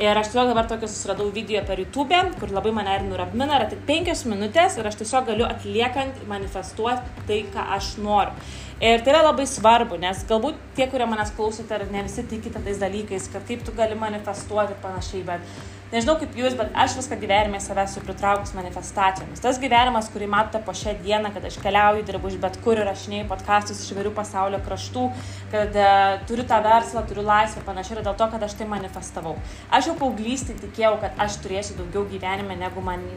Ir 0.00 0.16
aš 0.16 0.30
tiesiog 0.30 0.48
dabar 0.48 0.64
tokį 0.64 0.88
susiradau 0.88 1.28
video 1.30 1.60
per 1.66 1.76
YouTube, 1.76 2.22
kur 2.40 2.48
labai 2.48 2.72
mane 2.72 2.94
ir 2.96 3.02
nuramina, 3.02 3.60
yra 3.60 3.68
tik 3.68 3.84
penkios 3.84 4.24
minutės 4.24 4.78
ir 4.78 4.86
aš 4.86 4.94
tiesiog 5.02 5.26
galiu 5.26 5.44
atliekant 5.44 6.26
manifestuoti 6.26 7.26
tai, 7.26 7.44
ką 7.52 7.68
aš 7.76 7.96
noriu. 7.98 8.32
Ir 8.80 9.02
tai 9.02 9.12
yra 9.12 9.24
labai 9.28 9.44
svarbu, 9.44 9.98
nes 10.00 10.24
galbūt 10.24 10.54
tie, 10.76 10.86
kurie 10.86 11.04
manęs 11.04 11.34
klausote, 11.36 11.84
ne 11.92 12.02
visi 12.06 12.22
tikite 12.22 12.62
tais 12.64 12.78
dalykais, 12.78 13.28
kad 13.32 13.44
kaip 13.44 13.64
tu 13.66 13.72
gali 13.72 13.94
manifestuoti 13.98 14.72
ir 14.72 14.80
panašiai, 14.80 15.24
bet 15.26 15.40
Nežinau 15.88 16.18
kaip 16.20 16.34
jūs, 16.36 16.52
bet 16.52 16.74
aš 16.76 16.98
viską 16.98 17.16
gyvenime 17.16 17.56
savęs 17.64 17.94
supritraukus 17.96 18.52
manifestacijomis. 18.52 19.40
Tas 19.40 19.56
gyvenimas, 19.62 20.10
kurį 20.12 20.26
matote 20.28 20.60
po 20.66 20.74
šią 20.76 20.98
dieną, 21.00 21.30
kad 21.32 21.46
aš 21.48 21.56
keliauju, 21.62 22.04
dirbu 22.10 22.28
iš 22.28 22.36
bet 22.42 22.58
kur 22.64 22.76
ir 22.76 22.84
rašinėjau 22.90 23.30
podkastus 23.30 23.80
iš 23.80 23.94
įvairių 23.94 24.12
pasaulio 24.18 24.60
kraštų, 24.66 25.06
kad 25.54 25.80
uh, 25.80 26.18
turiu 26.28 26.44
tą 26.50 26.60
verslą, 26.66 27.06
turiu 27.08 27.24
laisvę, 27.24 27.64
panašiai 27.64 27.96
yra 27.96 28.04
dėl 28.10 28.20
to, 28.20 28.28
kad 28.34 28.44
aš 28.44 28.58
tai 28.60 28.68
manifestavau. 28.68 29.38
Aš 29.72 29.88
jau 29.88 29.96
paauglystį 30.02 30.58
tikėjau, 30.66 30.98
kad 31.06 31.24
aš 31.24 31.40
turėsiu 31.46 31.80
daugiau 31.80 32.04
gyvenime, 32.12 32.60
negu 32.60 32.84
man 32.84 33.08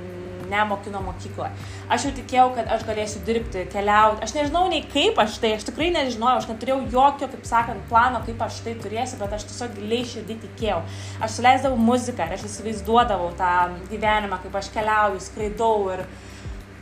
nemokino 0.51 1.01
mokykloje. 1.05 1.51
Aš 1.91 2.07
jau 2.07 2.13
tikėjau, 2.19 2.47
kad 2.57 2.71
aš 2.75 2.85
galėsiu 2.87 3.21
dirbti, 3.27 3.65
keliauti. 3.73 4.23
Aš 4.25 4.35
nežinau 4.37 4.65
nei 4.71 4.83
kaip 4.91 5.19
aš 5.21 5.39
tai, 5.43 5.53
aš 5.57 5.67
tikrai 5.69 5.91
nežinojau, 5.95 6.41
aš 6.41 6.49
neturėjau 6.51 6.79
jokio, 6.93 7.29
kaip 7.31 7.47
sakant, 7.47 7.85
plano, 7.91 8.23
kaip 8.27 8.41
aš 8.45 8.61
tai 8.65 8.75
turėsiu, 8.81 9.19
bet 9.21 9.37
aš 9.37 9.47
tiesiog 9.49 9.77
giliai 9.79 10.07
širdį 10.11 10.39
tikėjau. 10.45 10.81
Aš 11.23 11.39
suleisdavau 11.39 11.79
muziką 11.91 12.27
ir 12.27 12.37
aš 12.37 12.47
įsivaizduodavau 12.49 13.31
tą 13.39 13.55
gyvenimą, 13.91 14.41
kaip 14.45 14.59
aš 14.61 14.71
keliauju, 14.75 15.23
skraidau 15.23 15.77
ir 15.95 16.05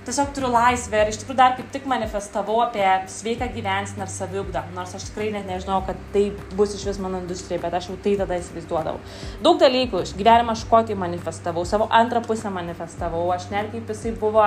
tiesiog 0.08 0.32
turiu 0.36 0.50
laisvę 0.54 1.02
ir 1.04 1.12
iš 1.12 1.20
tikrųjų 1.22 1.38
dar 1.38 1.56
kaip 1.58 1.70
tik 1.74 1.86
manifestavau 1.90 2.60
apie 2.64 2.86
sveiką 3.12 3.50
gyvensiną 3.54 4.06
ir 4.08 4.14
saviugdą, 4.14 4.64
nors 4.76 4.96
aš 4.96 5.10
tikrai 5.10 5.30
net 5.36 5.48
nežinau, 5.50 5.82
kad 5.88 6.00
tai 6.14 6.30
bus 6.56 6.74
iš 6.78 6.88
vis 6.90 7.02
mano 7.04 7.20
industrija, 7.22 7.62
bet 7.62 7.76
aš 7.78 7.92
jau 7.92 7.98
tai 8.04 8.16
tada 8.20 8.40
įsivaizduodavau. 8.40 9.00
Daug 9.46 9.60
dalykų, 9.62 10.04
gyvenimą 10.20 10.56
Škotijai 10.64 11.00
manifestavau, 11.00 11.66
savo 11.68 11.90
antrą 12.02 12.24
pusę 12.26 12.52
manifestavau, 12.54 13.28
aš 13.36 13.50
netgi 13.54 13.80
kaip 13.80 13.94
jisai 13.94 14.16
buvo, 14.24 14.46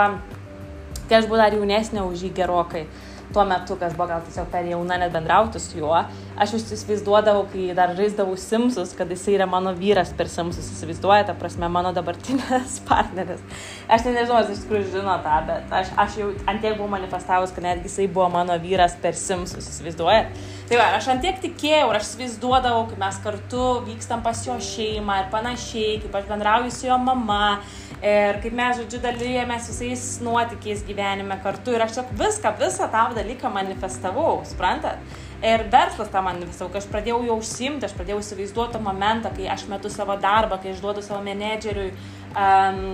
kai 1.08 1.20
aš 1.20 1.28
buvau 1.28 1.42
dar 1.44 1.56
jaunesnė 1.58 2.06
už 2.08 2.26
jį 2.26 2.34
gerokai 2.40 2.86
tuo 3.32 3.44
metu, 3.48 3.76
kas 3.80 3.94
buvo 3.96 4.08
gal 4.10 4.22
tiesiog 4.26 4.48
per 4.52 4.66
jauna 4.68 4.98
net 5.00 5.12
bendrauti 5.14 5.60
su 5.62 5.78
juo, 5.80 5.98
aš 6.40 6.54
vis 6.56 6.66
įsivaizduodavau, 6.76 7.46
kai 7.52 7.70
dar 7.76 7.94
žaisdavau 7.98 8.36
Simsus, 8.40 8.94
kad 8.98 9.10
jisai 9.12 9.36
yra 9.38 9.46
mano 9.50 9.72
vyras 9.76 10.12
per 10.16 10.30
Simsus, 10.32 10.70
įsivaizduoja, 10.76 11.26
ta 11.28 11.36
prasme, 11.38 11.68
mano 11.72 11.92
dabartinės 11.96 12.80
partneris. 12.88 13.42
Aš 13.88 14.06
tai 14.06 14.16
nežinau, 14.16 14.40
ar 14.40 14.52
iš 14.52 14.64
tikrųjų 14.64 14.88
žino 14.96 15.18
tą, 15.24 15.38
bet 15.48 15.76
aš, 15.82 15.92
aš 16.04 16.18
jau 16.22 16.30
antiek 16.50 16.76
buvau 16.78 16.90
manifestavus, 16.96 17.54
kad 17.54 17.66
netgi 17.66 17.90
jisai 17.90 18.08
buvo 18.08 18.28
mano 18.36 18.56
vyras 18.62 18.96
per 19.02 19.16
Simsus, 19.18 19.68
įsivaizduoja. 19.72 20.26
Tai 20.70 20.80
va, 20.80 20.90
aš 20.96 21.10
antiek 21.12 21.40
tikėjau 21.42 21.90
ir 21.90 21.98
aš 21.98 22.10
įsivaizduodavau, 22.10 22.86
kaip 22.90 23.00
mes 23.02 23.22
kartu 23.24 23.68
vykstam 23.88 24.24
pas 24.24 24.40
jo 24.46 24.56
šeimą 24.62 25.22
ir 25.24 25.32
panašiai, 25.32 25.98
kaip 26.04 26.20
aš 26.20 26.28
bendrauju 26.30 26.72
su 26.72 26.86
jo 26.88 26.96
mama 27.02 27.58
ir 28.02 28.38
kaip 28.42 28.54
mes, 28.56 28.78
žodžiu, 28.80 28.98
dalyjamės 29.02 29.68
visais 29.70 30.04
nuotykiais 30.24 30.82
gyvenime 30.86 31.36
kartu 31.44 31.76
ir 31.76 31.84
aš 31.84 31.96
tiesiog 31.96 32.14
viską, 32.18 32.54
visą 32.58 32.88
tą 32.90 33.04
dalyką 33.22 33.50
manifestavau, 33.54 34.42
suprantat? 34.48 35.00
Ir 35.42 35.64
verslas 35.72 36.10
tą 36.12 36.22
manifestavau, 36.22 36.70
kai 36.70 36.82
aš 36.82 36.88
pradėjau 36.92 37.22
jau 37.26 37.36
užsimti, 37.40 37.88
aš 37.88 37.96
pradėjau 37.98 38.20
įsivaizduoti 38.22 38.82
momentą, 38.82 39.32
kai 39.34 39.48
aš 39.50 39.66
metu 39.70 39.90
savo 39.90 40.14
darbą, 40.22 40.60
kai 40.62 40.74
aš 40.74 40.82
duodu 40.84 41.02
savo 41.02 41.22
menedžeriui 41.26 41.88
um, 42.36 42.84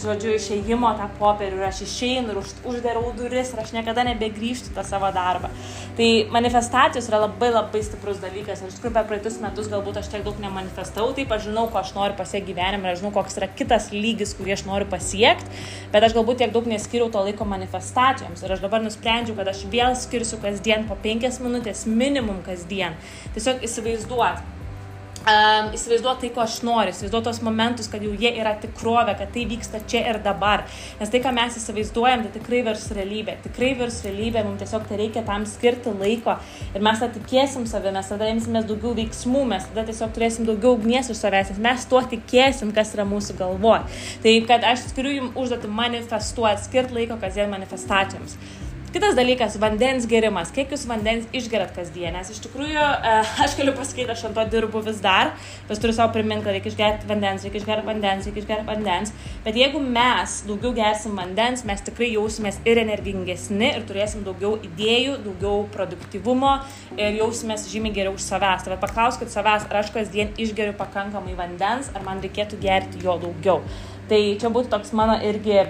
žodžiu, 0.00 0.32
išėjimo 0.36 0.90
tą 0.96 1.08
popierių 1.18 1.58
ir 1.60 1.66
aš 1.68 1.82
išeinu 1.84 2.32
ir 2.32 2.38
už, 2.40 2.52
uždarau 2.68 3.10
duris 3.16 3.52
ir 3.52 3.60
aš 3.62 3.72
niekada 3.76 4.04
nebegrįžtu 4.08 4.72
tą 4.76 4.84
savo 4.86 5.10
darbą. 5.12 5.50
Tai 5.98 6.08
manifestacijos 6.32 7.08
yra 7.10 7.22
labai 7.26 7.50
labai 7.52 7.82
stiprus 7.84 8.20
dalykas 8.22 8.62
ir 8.62 8.70
iš 8.70 8.78
tikrųjų 8.78 8.94
per 8.96 9.08
praeitus 9.10 9.36
metus 9.42 9.68
galbūt 9.72 10.00
aš 10.00 10.08
tiek 10.12 10.24
daug 10.24 10.38
nemanifestavau, 10.40 11.12
taip 11.16 11.34
aš 11.36 11.48
žinau, 11.50 11.66
ko 11.72 11.82
aš 11.82 11.92
noriu 11.96 12.16
pasiekti 12.18 12.52
gyvenime, 12.52 12.88
aš 12.92 13.02
žinau, 13.02 13.12
koks 13.18 13.36
yra 13.40 13.50
kitas 13.52 13.90
lygis, 13.92 14.32
kurį 14.38 14.56
aš 14.56 14.64
noriu 14.68 14.88
pasiekti, 14.92 15.60
bet 15.92 16.08
aš 16.08 16.16
galbūt 16.16 16.40
tiek 16.40 16.56
daug 16.56 16.70
neskiriau 16.70 17.12
to 17.12 17.26
laiko 17.28 17.48
manifestacijoms 17.48 18.42
ir 18.42 18.56
aš 18.56 18.64
dabar 18.64 18.84
nusprendžiau, 18.84 19.36
kad 19.36 19.52
aš 19.52 19.66
vėl 19.72 19.98
skirsiu 19.98 20.40
kasdien 20.42 20.88
po 20.88 20.96
penkias 21.04 21.42
minutės 21.44 21.84
minimum 21.86 22.40
kasdien. 22.46 22.96
Tiesiog 23.36 23.64
įsivaizduoti 23.68 24.61
um, 25.22 25.70
įsivaizduoti 25.76 26.26
tai, 26.26 26.30
ko 26.34 26.42
aš 26.44 26.58
noriu, 26.66 26.92
įsivaizduoti 26.92 27.28
tos 27.28 27.40
momentus, 27.44 27.88
kad 27.92 28.02
jau 28.04 28.12
jie 28.18 28.32
yra 28.40 28.54
tikrovė, 28.62 29.14
kad 29.18 29.32
tai 29.34 29.44
vyksta 29.50 29.82
čia 29.88 30.02
ir 30.10 30.18
dabar. 30.24 30.64
Nes 31.00 31.12
tai, 31.12 31.20
ką 31.24 31.32
mes 31.36 31.58
įsivaizduojam, 31.60 32.24
tai 32.24 32.32
tikrai 32.36 32.62
virs 32.66 32.88
realybė. 32.96 33.36
Tikrai 33.46 33.72
virs 33.80 34.00
realybė, 34.06 34.44
mums 34.46 34.62
tiesiog 34.62 34.88
tai 34.88 35.00
reikia 35.00 35.24
tam 35.28 35.46
skirti 35.48 35.94
laiko. 35.98 36.36
Ir 36.72 36.84
mes 36.84 37.02
tada 37.02 37.14
tikėsim 37.18 37.68
savimi, 37.70 37.96
mes 37.98 38.10
tada 38.14 38.30
imsimės 38.32 38.66
daugiau 38.70 38.96
veiksmų, 38.98 39.44
mes 39.54 39.68
tada 39.70 39.86
tiesiog 39.90 40.16
turėsim 40.16 40.48
daugiau 40.48 40.76
ugnies 40.78 41.12
iš 41.12 41.22
savęs, 41.22 41.54
nes 41.54 41.62
mes 41.68 41.86
tuo 41.90 42.02
tikėsim, 42.14 42.74
kas 42.74 42.94
yra 42.96 43.06
mūsų 43.08 43.38
galvoje. 43.40 43.86
Tai, 44.24 44.36
kad 44.50 44.68
aš 44.72 44.88
skiriu 44.90 45.16
jums 45.18 45.38
užduoti 45.38 45.70
manifestuoti, 45.70 46.66
skirti 46.66 47.00
laiko 47.00 47.18
kasdien 47.22 47.50
manifestacijoms. 47.52 48.38
Kitas 48.92 49.14
dalykas- 49.16 49.54
vandens 49.64 50.04
gerimas. 50.04 50.50
Kiek 50.52 50.68
jūs 50.68 50.82
vandens 50.84 51.24
išgerat 51.32 51.70
kasdien? 51.72 52.12
Nes 52.12 52.28
iš 52.28 52.42
tikrųjų, 52.44 52.76
e, 52.76 53.12
aš 53.44 53.54
galiu 53.56 53.72
pasakyti, 53.72 54.10
aš 54.12 54.24
ant 54.28 54.34
to 54.36 54.44
dirbu 54.52 54.82
vis 54.84 55.00
dar, 55.00 55.32
vis 55.66 55.78
turiu 55.78 55.94
savo 55.96 56.12
priminti, 56.12 56.44
kad 56.44 56.52
reikia 56.52 56.72
išgerti 56.72 57.08
vandens, 57.08 57.42
reikia 57.42 57.62
išgerti 57.62 57.86
vandens, 57.86 58.26
reikia 58.26 58.42
išgerti 58.42 58.66
vandens. 58.66 59.14
Bet 59.46 59.54
jeigu 59.54 59.80
mes 59.80 60.42
daugiau 60.44 60.74
gersim 60.76 61.16
vandens, 61.16 61.64
mes 61.64 61.80
tikrai 61.80 62.10
jausimės 62.12 62.60
ir 62.66 62.82
energingesni, 62.84 63.72
ir 63.78 63.88
turėsim 63.88 64.28
daugiau 64.28 64.58
idėjų, 64.60 65.16
daugiau 65.24 65.64
produktivumo 65.72 66.60
ir 66.98 67.16
jausimės 67.16 67.64
žymiai 67.72 67.96
geriau 67.96 68.12
už 68.12 68.28
savęs. 68.28 68.68
Tai 68.68 68.76
paklauskit 68.76 69.32
savęs, 69.32 69.70
ar 69.70 69.80
aš 69.80 69.88
kasdien 69.96 70.36
išgeriu 70.36 70.76
pakankamai 70.76 71.32
vandens, 71.34 71.88
ar 71.96 72.04
man 72.04 72.20
reikėtų 72.20 72.60
gerti 72.60 73.00
jo 73.00 73.16
daugiau. 73.16 73.62
Tai 74.08 74.20
čia 74.36 74.52
būtų 74.52 74.68
toks 74.68 74.92
mano 74.92 75.16
irgi 75.24 75.62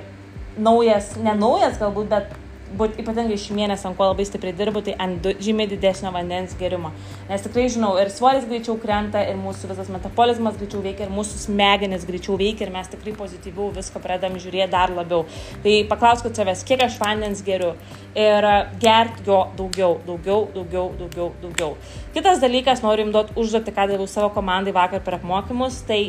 naujas, 0.58 1.14
ne 1.22 1.38
naujas 1.38 1.78
galbūt, 1.78 2.08
bet 2.08 2.41
būt 2.78 2.98
ypatingai 3.02 3.38
mėnesį, 3.56 3.86
ant 3.88 3.98
ko 3.98 4.08
labai 4.10 4.26
stipriai 4.28 4.56
dirbu, 4.56 4.82
tai 4.86 4.94
ant 5.00 5.26
žymiai 5.42 5.70
didesnio 5.70 6.12
vandens 6.14 6.54
gerimo. 6.58 6.92
Nes 7.28 7.44
tikrai 7.44 7.68
žinau, 7.72 7.92
ir 8.00 8.10
svoris 8.12 8.46
greičiau 8.48 8.78
krenta, 8.80 9.22
ir 9.28 9.38
mūsų 9.40 9.70
visas 9.72 9.90
metabolizmas 9.92 10.58
greičiau 10.60 10.82
veikia, 10.84 11.06
ir 11.06 11.14
mūsų 11.14 11.40
smegenis 11.46 12.06
greičiau 12.08 12.38
veikia, 12.40 12.66
ir 12.66 12.74
mes 12.74 12.90
tikrai 12.92 13.14
pozityviau 13.18 13.70
viską 13.76 14.02
pradedam 14.02 14.38
žiūrėti 14.42 14.72
dar 14.72 14.92
labiau. 14.94 15.26
Tai 15.64 15.76
paklauskit 15.92 16.38
savęs, 16.38 16.64
kiek 16.68 16.84
aš 16.88 16.98
vandens 17.02 17.44
geriu 17.46 17.74
ir 18.18 18.48
gert 18.82 19.22
jo 19.26 19.44
daugiau, 19.58 20.00
daugiau, 20.06 20.48
daugiau, 20.56 20.90
daugiau, 20.98 21.30
daugiau. 21.44 21.76
Kitas 22.16 22.42
dalykas, 22.42 22.82
noriu 22.84 23.06
jums 23.06 23.16
duoti 23.16 23.38
užduotį, 23.40 23.76
ką 23.76 23.88
daviau 23.94 24.10
savo 24.10 24.32
komandai 24.34 24.74
vakar 24.76 25.04
per 25.04 25.20
apmokymus, 25.20 25.80
tai 25.88 26.02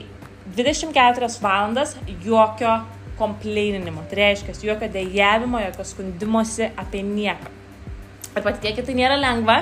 24 0.58 1.30
valandas 1.42 1.96
jokio 2.26 2.82
komplaininimo. 3.20 4.06
Tai 4.10 4.20
reiškia, 4.20 4.56
jokio 4.70 4.90
dėjavimo, 4.94 5.62
jokio 5.64 5.86
skundimosi 5.88 6.70
apie 6.80 7.04
nieką. 7.06 7.52
Ir 8.34 8.42
patikėkit, 8.42 8.88
tai 8.88 8.98
nėra 8.98 9.20
lengva. 9.20 9.60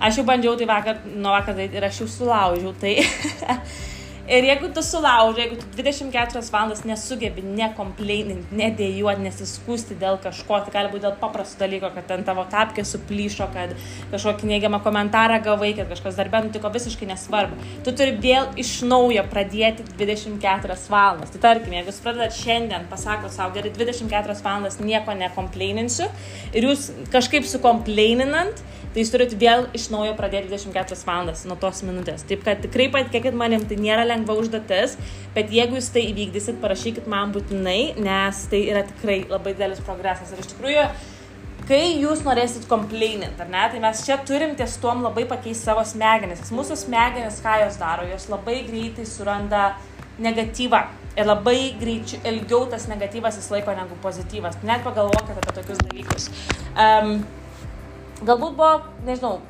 Aš 0.00 0.20
jau 0.20 0.26
bandžiau 0.28 0.56
tai 0.56 0.66
vakar, 0.68 1.02
nuo 1.12 1.34
vakar 1.34 1.58
tai 1.58 1.68
ir 1.68 1.84
aš 1.86 2.02
jau 2.02 2.08
sulaužiau 2.10 2.72
tai. 2.80 2.96
Ir 4.30 4.44
jeigu 4.46 4.68
tu 4.70 4.82
sulaužai, 4.86 5.42
jeigu 5.42 5.56
tu 5.58 5.82
24 5.82 6.50
valandas 6.54 6.84
nesugebi 6.86 7.42
nekomplaininti, 7.42 8.54
nedėjuoti, 8.54 9.24
nesiskūsti 9.24 9.96
dėl 9.98 10.20
kažko, 10.22 10.60
tai 10.62 10.74
gali 10.76 10.92
būti 10.92 11.02
dėl 11.02 11.16
paprasto 11.18 11.58
dalyko, 11.64 11.90
kad 11.96 12.06
ten 12.06 12.22
tavo 12.28 12.44
tapkė 12.52 12.84
suplyšo, 12.86 13.48
kad 13.50 13.74
kažkokį 14.12 14.52
neigiamą 14.52 14.78
komentarą 14.86 15.40
gavai, 15.42 15.72
kad 15.74 15.90
kažkas 15.90 16.20
darbė 16.20 16.44
nutiko 16.46 16.70
visiškai 16.70 17.10
nesvarbu. 17.10 17.58
Tu 17.82 17.96
turi 17.98 18.14
vėl 18.22 18.46
iš 18.54 18.76
naujo 18.86 19.26
pradėti 19.34 19.88
24 19.98 20.78
valandas. 20.94 21.34
Tai 21.34 21.42
tarkim, 21.48 21.74
jeigu 21.80 21.90
jūs 21.90 22.02
pradedat 22.06 22.38
šiandien, 22.38 22.86
pasakot 22.92 23.34
savo, 23.34 23.56
gerai, 23.58 23.74
24 23.74 24.38
valandas 24.46 24.78
nieko 24.78 25.18
nekomplaininsiu 25.24 26.06
ir 26.54 26.70
jūs 26.70 26.92
kažkaip 27.10 27.50
sukomplaininant, 27.50 28.62
tai 28.90 29.04
jūs 29.04 29.12
turite 29.12 29.36
vėl 29.38 29.68
iš 29.76 29.88
naujo 29.92 30.14
pradėti 30.18 30.50
24 30.50 30.98
valandas 31.06 31.44
nuo 31.46 31.56
tos 31.60 31.82
minutės. 31.86 32.24
Taip 32.26 32.42
kad 32.46 32.62
tikrai 32.64 32.88
patikėkit 32.94 33.36
manim, 33.38 33.62
tai 33.70 33.78
nėra 33.78 34.06
lengva 34.08 34.19
užduotis, 34.28 34.96
bet 35.34 35.52
jeigu 35.54 35.78
jūs 35.78 35.88
tai 35.94 36.04
įvykdysit, 36.10 36.60
parašykit 36.62 37.08
man 37.10 37.32
būtinai, 37.34 37.96
nes 38.00 38.44
tai 38.50 38.64
yra 38.72 38.84
tikrai 38.88 39.22
labai 39.30 39.54
didelis 39.56 39.82
progresas. 39.86 40.32
Ir 40.34 40.42
iš 40.42 40.52
tikrųjų, 40.52 40.84
kai 41.70 41.82
jūs 42.02 42.24
norėsit 42.26 42.66
komplaininti, 42.70 43.40
ar 43.42 43.50
ne, 43.52 43.64
tai 43.72 43.82
mes 43.82 44.04
čia 44.06 44.18
turim 44.26 44.56
ties 44.58 44.76
tuom 44.82 45.04
labai 45.06 45.26
pakeisti 45.30 45.70
savo 45.70 45.84
smegenis. 45.86 46.42
Nes 46.44 46.54
mūsų 46.54 46.78
smegenis, 46.84 47.40
ką 47.44 47.60
jos 47.64 47.78
daro, 47.80 48.06
jos 48.10 48.28
labai 48.32 48.60
greitai 48.68 49.06
suranda 49.08 49.74
negatyvą. 50.20 50.84
Ir 51.18 51.26
labai 51.26 51.74
greičiau, 51.80 52.20
ilgiau 52.30 52.68
tas 52.70 52.86
negatyvas 52.90 53.40
įsilaiko 53.40 53.74
negu 53.74 53.96
pozityvas. 54.02 54.60
Net 54.66 54.84
pagalvokite 54.86 55.40
apie 55.42 55.54
tokius 55.56 55.80
dalykus. 55.82 56.28
Um, 56.70 57.16
galbūt 58.22 58.54
buvo, 58.58 58.70
nežinau, 59.06 59.40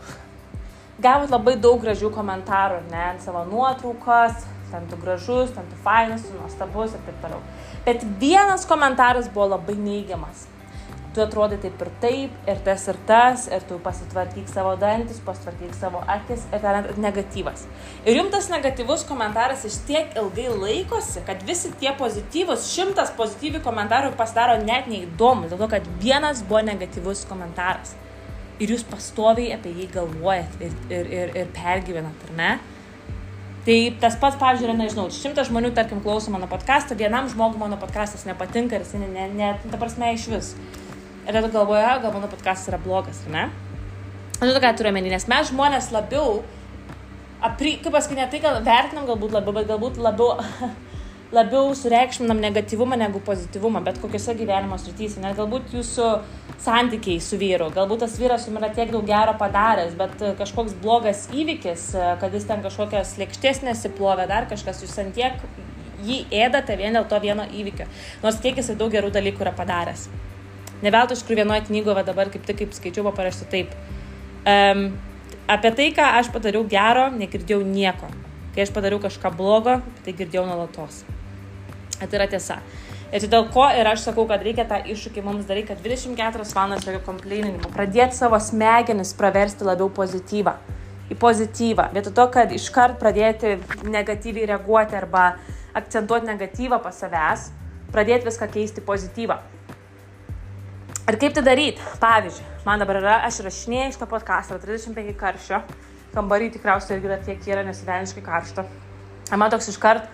gavot 1.02 1.32
labai 1.32 1.56
daug 1.60 1.80
gražių 1.82 2.10
komentarų, 2.14 2.80
ne, 2.90 3.02
ant 3.12 3.24
savo 3.24 3.44
nuotraukos, 3.48 4.46
ten 4.70 4.86
tu 4.90 4.96
gražus, 5.00 5.52
ten 5.54 5.66
tu 5.70 5.76
fainas, 5.84 6.24
tu 6.26 6.38
nuostabus 6.38 6.94
ir 6.96 7.04
taip 7.06 7.20
toliau. 7.24 7.42
Bet 7.86 8.06
vienas 8.22 8.66
komentaras 8.68 9.28
buvo 9.28 9.50
labai 9.54 9.76
neigiamas. 9.78 10.46
Tu 11.10 11.18
atrodai 11.18 11.56
taip 11.58 11.80
ir 11.82 11.88
taip, 12.02 12.34
ir 12.46 12.58
tas 12.66 12.84
ir 12.88 12.98
tas, 13.06 13.48
ir 13.50 13.64
tu 13.66 13.80
pasitvarkyk 13.82 14.46
savo 14.48 14.76
dantis, 14.78 15.18
pasitvarkyk 15.26 15.72
savo 15.74 16.04
akis, 16.06 16.44
ir 16.54 16.62
ten 16.62 16.86
negatyvas. 17.02 17.64
Ir 18.04 18.20
jums 18.20 18.30
tas 18.30 18.46
negatyvus 18.52 19.02
komentaras 19.08 19.64
iš 19.66 19.80
tiek 19.88 20.14
ilgai 20.20 20.46
laikosi, 20.54 21.24
kad 21.26 21.42
visi 21.48 21.72
tie 21.82 21.96
pozityvus, 21.98 22.68
šimtas 22.76 23.10
pozityvių 23.18 23.64
komentarų 23.64 24.14
pasidaro 24.20 24.60
net 24.62 24.86
neįdomus, 24.92 25.50
dėl 25.50 25.64
to, 25.64 25.72
kad 25.74 25.90
vienas 26.04 26.44
buvo 26.46 26.62
negatyvus 26.70 27.26
komentaras 27.26 27.96
ir 28.60 28.74
jūs 28.74 28.84
pastoviai 28.88 29.54
apie 29.56 29.72
jį 29.74 29.88
galvojat 29.94 30.60
ir, 30.60 30.74
ir, 30.92 31.08
ir, 31.16 31.32
ir 31.42 31.50
pergyvenat, 31.56 32.26
ar 32.28 32.36
ne? 32.36 32.50
Tai 33.60 33.76
tas 34.00 34.14
pats, 34.16 34.38
pavyzdžiui, 34.40 34.70
yra, 34.70 34.74
nežinau, 34.78 35.10
šimtas 35.12 35.50
žmonių, 35.50 35.74
tarkim, 35.76 35.98
klauso 36.00 36.32
mano 36.32 36.46
podcastą, 36.48 36.96
vienam 36.96 37.26
žmogui 37.28 37.60
mano 37.60 37.76
podcastas 37.80 38.24
nepatinka 38.24 38.78
ir 38.78 38.86
jis, 38.86 38.94
ne, 38.96 39.08
ne, 39.12 39.26
ne, 39.36 39.50
ta 39.68 39.80
prasme, 39.80 40.14
iš 40.16 40.24
vis. 40.32 40.54
Ir 41.26 41.36
tada 41.36 41.50
galvoja, 41.52 41.98
gal 42.00 42.14
mano 42.14 42.30
podcastas 42.32 42.70
yra 42.72 42.78
blogas, 42.80 43.20
ar 43.28 43.34
ne? 43.34 43.42
Žinote, 44.38 44.62
ką 44.64 44.70
turiu 44.78 44.94
menį, 44.96 45.12
nes 45.12 45.28
mes 45.28 45.50
žmonės 45.52 45.90
labiau, 45.92 46.38
apri, 47.44 47.74
kaip 47.84 47.92
pasakyti, 47.92 48.22
ne 48.22 48.30
tai, 48.32 48.40
gal 48.46 48.62
vertinam 48.64 49.10
galbūt 49.10 49.36
labiau, 49.36 49.58
bet 49.58 49.68
galbūt 49.68 50.00
labiau 50.00 50.40
labiau 51.32 51.74
sureikšminam 51.78 52.40
negatyvumą 52.42 52.96
negu 52.98 53.20
pozityvumą, 53.22 53.82
bet 53.86 54.00
kokiuose 54.02 54.34
gyvenimo 54.34 54.78
srityse. 54.80 55.20
Net 55.22 55.36
galbūt 55.38 55.74
jūsų 55.76 56.06
santykiai 56.60 57.20
su 57.22 57.38
vyru, 57.40 57.70
galbūt 57.74 58.02
tas 58.04 58.16
vyras 58.18 58.48
jums 58.48 58.58
yra 58.58 58.70
tiek 58.74 58.90
daug 58.90 59.06
gero 59.06 59.36
padaręs, 59.38 59.94
bet 59.98 60.16
e, 60.20 60.32
kažkoks 60.38 60.74
blogas 60.82 61.28
įvykis, 61.30 61.84
e, 61.94 62.08
kad 62.20 62.34
jis 62.34 62.48
ten 62.48 62.64
kažkokias 62.64 63.14
lėkštės 63.20 63.62
nesiplovė, 63.68 64.26
dar 64.30 64.48
kažkas, 64.50 64.82
jūs 64.84 64.96
ant 65.04 65.14
tiek 65.16 65.38
jį 66.04 66.24
ėdate 66.34 66.74
vien 66.80 66.98
dėl 66.98 67.06
to 67.06 67.20
vieno 67.22 67.46
įvykio. 67.46 67.86
Nors 68.24 68.40
tiek 68.42 68.58
jisai 68.58 68.76
daug 68.80 68.90
gerų 68.92 69.12
dalykų 69.14 69.46
yra 69.46 69.54
padaręs. 69.54 70.08
Ne 70.82 70.90
veltui 70.90 71.14
iš 71.18 71.22
kur 71.28 71.36
vienoje 71.36 71.66
knygoje 71.68 72.04
dabar 72.08 72.32
kaip 72.32 72.46
tik 72.48 72.62
kaip 72.62 72.74
skaičiau, 72.74 73.04
buvo 73.04 73.14
parašyta 73.18 73.50
taip. 73.52 73.76
Um, 74.48 74.86
apie 75.44 75.74
tai, 75.76 75.90
ką 75.94 76.08
aš 76.18 76.32
padariau 76.32 76.64
gero, 76.64 77.10
negirdėjau 77.12 77.60
nieko. 77.68 78.08
Kai 78.56 78.64
aš 78.64 78.74
padariau 78.74 79.02
kažką 79.02 79.36
blogo, 79.36 79.78
tai 80.06 80.16
girdėjau 80.16 80.48
nuolatos. 80.48 81.04
Tai 82.00 82.16
yra 82.16 82.26
tiesa. 82.30 82.60
Ir 83.10 83.26
dėl 83.26 83.48
ko 83.50 83.64
ir 83.74 83.88
aš 83.90 84.06
sakau, 84.06 84.24
kad 84.30 84.42
reikia 84.46 84.64
tą 84.70 84.78
iššūkį 84.92 85.22
mums 85.26 85.46
daryti, 85.48 85.72
kad 85.72 85.80
24 85.82 86.46
valandas 86.54 86.86
reikia 86.86 87.02
komplaininimo, 87.04 87.72
pradėti 87.74 88.16
savo 88.16 88.38
smegenis 88.40 89.10
praversti 89.18 89.66
labiau 89.66 89.90
pozityvą. 89.92 90.54
Į 91.10 91.16
pozityvą. 91.18 91.88
Vietoj 91.96 92.14
to, 92.14 92.26
kad 92.30 92.52
iškart 92.54 93.00
pradėti 93.02 93.56
negatyviai 93.82 94.46
reaguoti 94.52 94.94
arba 94.94 95.24
akcentuoti 95.74 96.30
negatyvą 96.30 96.78
pas 96.84 97.02
savęs, 97.02 97.48
pradėti 97.90 98.30
viską 98.30 98.46
keisti 98.54 98.84
pozityvą. 98.86 99.40
Ir 101.10 101.18
kaip 101.18 101.34
tai 101.34 101.42
daryti? 101.42 101.82
Pavyzdžiui, 101.98 102.46
man 102.62 102.78
dabar 102.78 103.00
yra, 103.00 103.18
aš 103.26 103.40
rašinėjau 103.42 103.96
šitą 103.96 104.06
podcastą, 104.12 104.60
35 104.62 105.18
karščio, 105.18 105.58
kambarį 106.14 106.52
tikriausiai 106.54 107.00
irgi 107.00 107.10
yra 107.10 107.18
tiek 107.26 107.50
yra, 107.50 107.66
nes 107.66 107.82
velniškai 107.82 108.22
karšta. 108.22 108.68
Man 109.34 109.50
toks 109.50 109.72
iškart 109.74 110.06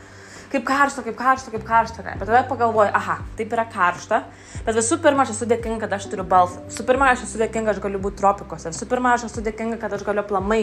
kaip 0.52 0.64
karšta, 0.66 1.02
kaip 1.06 1.16
karšta, 1.18 1.52
kaip 1.54 1.64
karšta. 1.66 2.04
Bet 2.06 2.24
tada 2.28 2.42
pagalvoju, 2.48 2.90
aha, 2.94 3.18
taip 3.38 3.52
yra 3.54 3.66
karšta. 3.70 4.22
Bet 4.66 4.78
visų 4.78 4.98
pirma, 5.02 5.26
aš 5.26 5.34
esu 5.34 5.48
dėkinga, 5.50 5.80
kad 5.84 5.96
aš 5.98 6.08
turiu 6.12 6.26
balsą. 6.28 6.62
Visų 6.70 6.86
pirma, 6.88 7.10
aš 7.14 7.26
esu 7.26 7.40
dėkinga, 7.42 7.74
aš 7.74 7.82
galiu 7.84 8.00
būti 8.02 8.20
tropikose. 8.22 8.72
Visų 8.74 8.88
pirma, 8.90 9.14
aš 9.16 9.28
esu 9.30 9.44
dėkinga, 9.46 9.78
kad 9.82 9.96
aš 9.96 10.04
galiu 10.06 10.24
plamai 10.26 10.62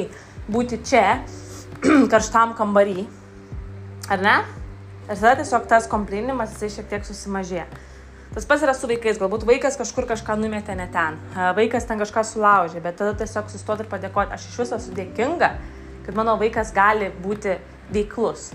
būti 0.51 0.79
čia, 0.87 1.21
karštam 2.13 2.55
kambarį. 2.59 3.07
Ar 4.11 4.23
ne? 4.23 4.37
Ir 5.09 5.17
tada 5.17 5.35
tiesiog 5.41 5.67
tas 5.71 5.87
komplinimas, 5.91 6.55
jisai 6.55 6.77
šiek 6.77 6.91
tiek 6.91 7.07
susimažėja. 7.07 7.67
Tas 8.33 8.47
pats 8.49 8.63
yra 8.65 8.73
su 8.73 8.87
vaikais, 8.89 9.19
galbūt 9.21 9.43
vaikas 9.45 9.75
kažkur 9.77 10.07
kažką 10.09 10.39
numetė 10.41 10.73
ne 10.79 10.87
ten, 10.89 11.19
vaikas 11.53 11.85
ten 11.85 11.99
kažką 12.01 12.23
sulaužė, 12.25 12.79
bet 12.81 12.97
tada 12.97 13.13
tiesiog 13.19 13.51
sustoti 13.51 13.85
ir 13.85 13.91
padėkoti, 13.91 14.33
aš 14.33 14.47
iš 14.49 14.55
viso 14.63 14.79
esu 14.79 14.95
dėkinga, 14.97 15.51
kad 16.07 16.17
mano 16.17 16.33
vaikas 16.41 16.73
gali 16.73 17.11
būti 17.21 17.59
veiklus 17.93 18.47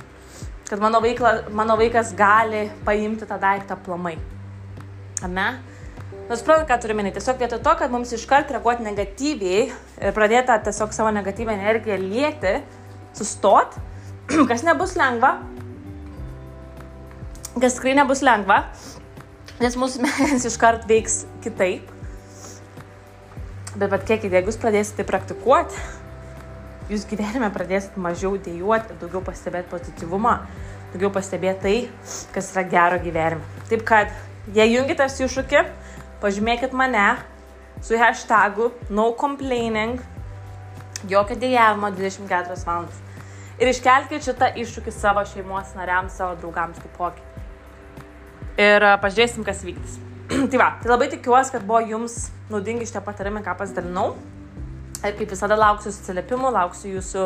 kad 0.69 0.81
mano, 0.81 1.01
veikla, 1.01 1.49
mano 1.51 1.77
vaikas 1.81 2.13
gali 2.17 2.69
paimti 2.85 3.27
tą 3.27 3.39
daiktą 3.41 3.77
plamai. 3.85 4.19
Ar 5.25 5.33
ne? 5.33 5.49
Nusiprantat, 6.29 6.69
ką 6.69 6.77
turime 6.83 7.01
minėti. 7.01 7.17
Tiesiog 7.17 7.39
vietoj 7.41 7.61
to, 7.65 7.73
kad 7.81 7.93
mums 7.93 8.13
iškart 8.13 8.51
reaguoti 8.53 8.85
negatyviai 8.85 9.63
ir 9.71 10.17
pradėti 10.17 10.59
tiesiog 10.67 10.93
savo 10.93 11.13
negatyvę 11.17 11.55
energiją 11.57 11.97
lieti, 12.03 12.59
sustot, 13.17 13.79
kas 14.51 14.65
nebus 14.67 14.93
lengva, 15.01 15.39
kas 17.57 17.79
tikrai 17.79 17.97
nebus 17.97 18.21
lengva, 18.27 18.67
nes 19.63 19.79
mūsų 19.81 19.99
smegenys 20.03 20.45
iškart 20.53 20.85
veiks 20.91 21.23
kitaip. 21.45 21.89
Bet 23.79 23.89
bet 23.95 24.05
kiek, 24.05 24.29
jeigu 24.29 24.53
jūs 24.53 24.61
pradėsite 24.61 25.09
praktikuoti, 25.09 25.81
jūs 26.89 27.05
gyvenime 27.09 27.51
pradėsit 27.53 27.97
mažiau 28.01 28.37
dėjuoti 28.41 28.95
ir 28.95 29.01
daugiau 29.01 29.23
pastebėti 29.25 29.71
pozityvumą, 29.73 30.35
daugiau 30.93 31.11
pastebėti 31.13 31.61
tai, 31.65 31.75
kas 32.35 32.53
yra 32.55 32.65
gero 32.69 33.01
gyvenime. 33.03 33.45
Taip 33.69 33.85
kad, 33.89 34.15
jei 34.57 34.73
jungitės 34.73 35.19
iššūkį, 35.25 35.65
pažymėkit 36.23 36.77
mane 36.77 37.11
su 37.85 37.99
hashtagu 38.01 38.73
no 38.91 39.11
complaining, 39.21 40.01
jokio 41.09 41.37
dėjavimo 41.39 41.93
24 41.95 42.57
valandas. 42.67 43.05
Ir 43.59 43.73
iškelkite 43.73 44.23
šitą 44.23 44.53
iššūkį 44.63 44.95
savo 44.95 45.25
šeimos 45.27 45.75
nariams, 45.75 46.15
savo 46.15 46.37
draugams 46.39 46.79
taipogi. 46.79 47.25
Ir 48.59 48.85
pažiūrėsim, 49.03 49.45
kas 49.47 49.65
vykdys. 49.67 49.99
tai 50.51 50.61
va, 50.61 50.73
tai 50.83 50.91
labai 50.93 51.09
tikiuosi, 51.13 51.55
kad 51.55 51.67
buvo 51.67 51.83
jums 51.87 52.29
naudingi 52.53 52.87
šitie 52.87 53.03
patarimai, 53.05 53.43
ką 53.47 53.57
pasidalinau. 53.59 54.13
Ir 55.05 55.15
kaip 55.19 55.31
visada 55.31 55.57
lauksiu 55.59 55.93
atsiliepimų, 55.93 56.51
lauksiu 56.57 56.97
jūsų 56.97 57.25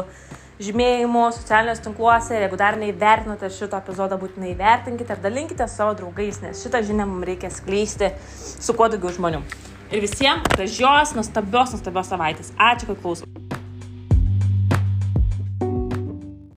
žymėjimų 0.62 1.24
socialiniuose 1.38 1.84
tinkluose. 1.86 2.36
Ir 2.36 2.46
jeigu 2.46 2.60
dar 2.60 2.78
neįvertinote 2.80 3.50
šito 3.52 3.80
epizodo, 3.80 4.18
būtinai 4.20 4.52
įvertinkite 4.52 5.16
ir 5.16 5.24
dalinkite 5.24 5.68
savo 5.70 5.96
draugais, 5.98 6.42
nes 6.44 6.62
šitą 6.62 6.82
žinią 6.86 7.08
mums 7.08 7.28
reikia 7.30 7.52
skleisti 7.52 8.12
su 8.36 8.76
kuo 8.76 8.90
daugiau 8.92 9.14
žmonių. 9.16 9.42
Ir 9.92 10.04
visiems 10.04 10.48
gražios, 10.54 11.16
nuostabios, 11.16 11.74
nuostabios 11.76 12.12
savaitės. 12.12 12.54
Ačiū, 12.56 12.92
kad 12.92 13.02
klausot. 13.04 13.51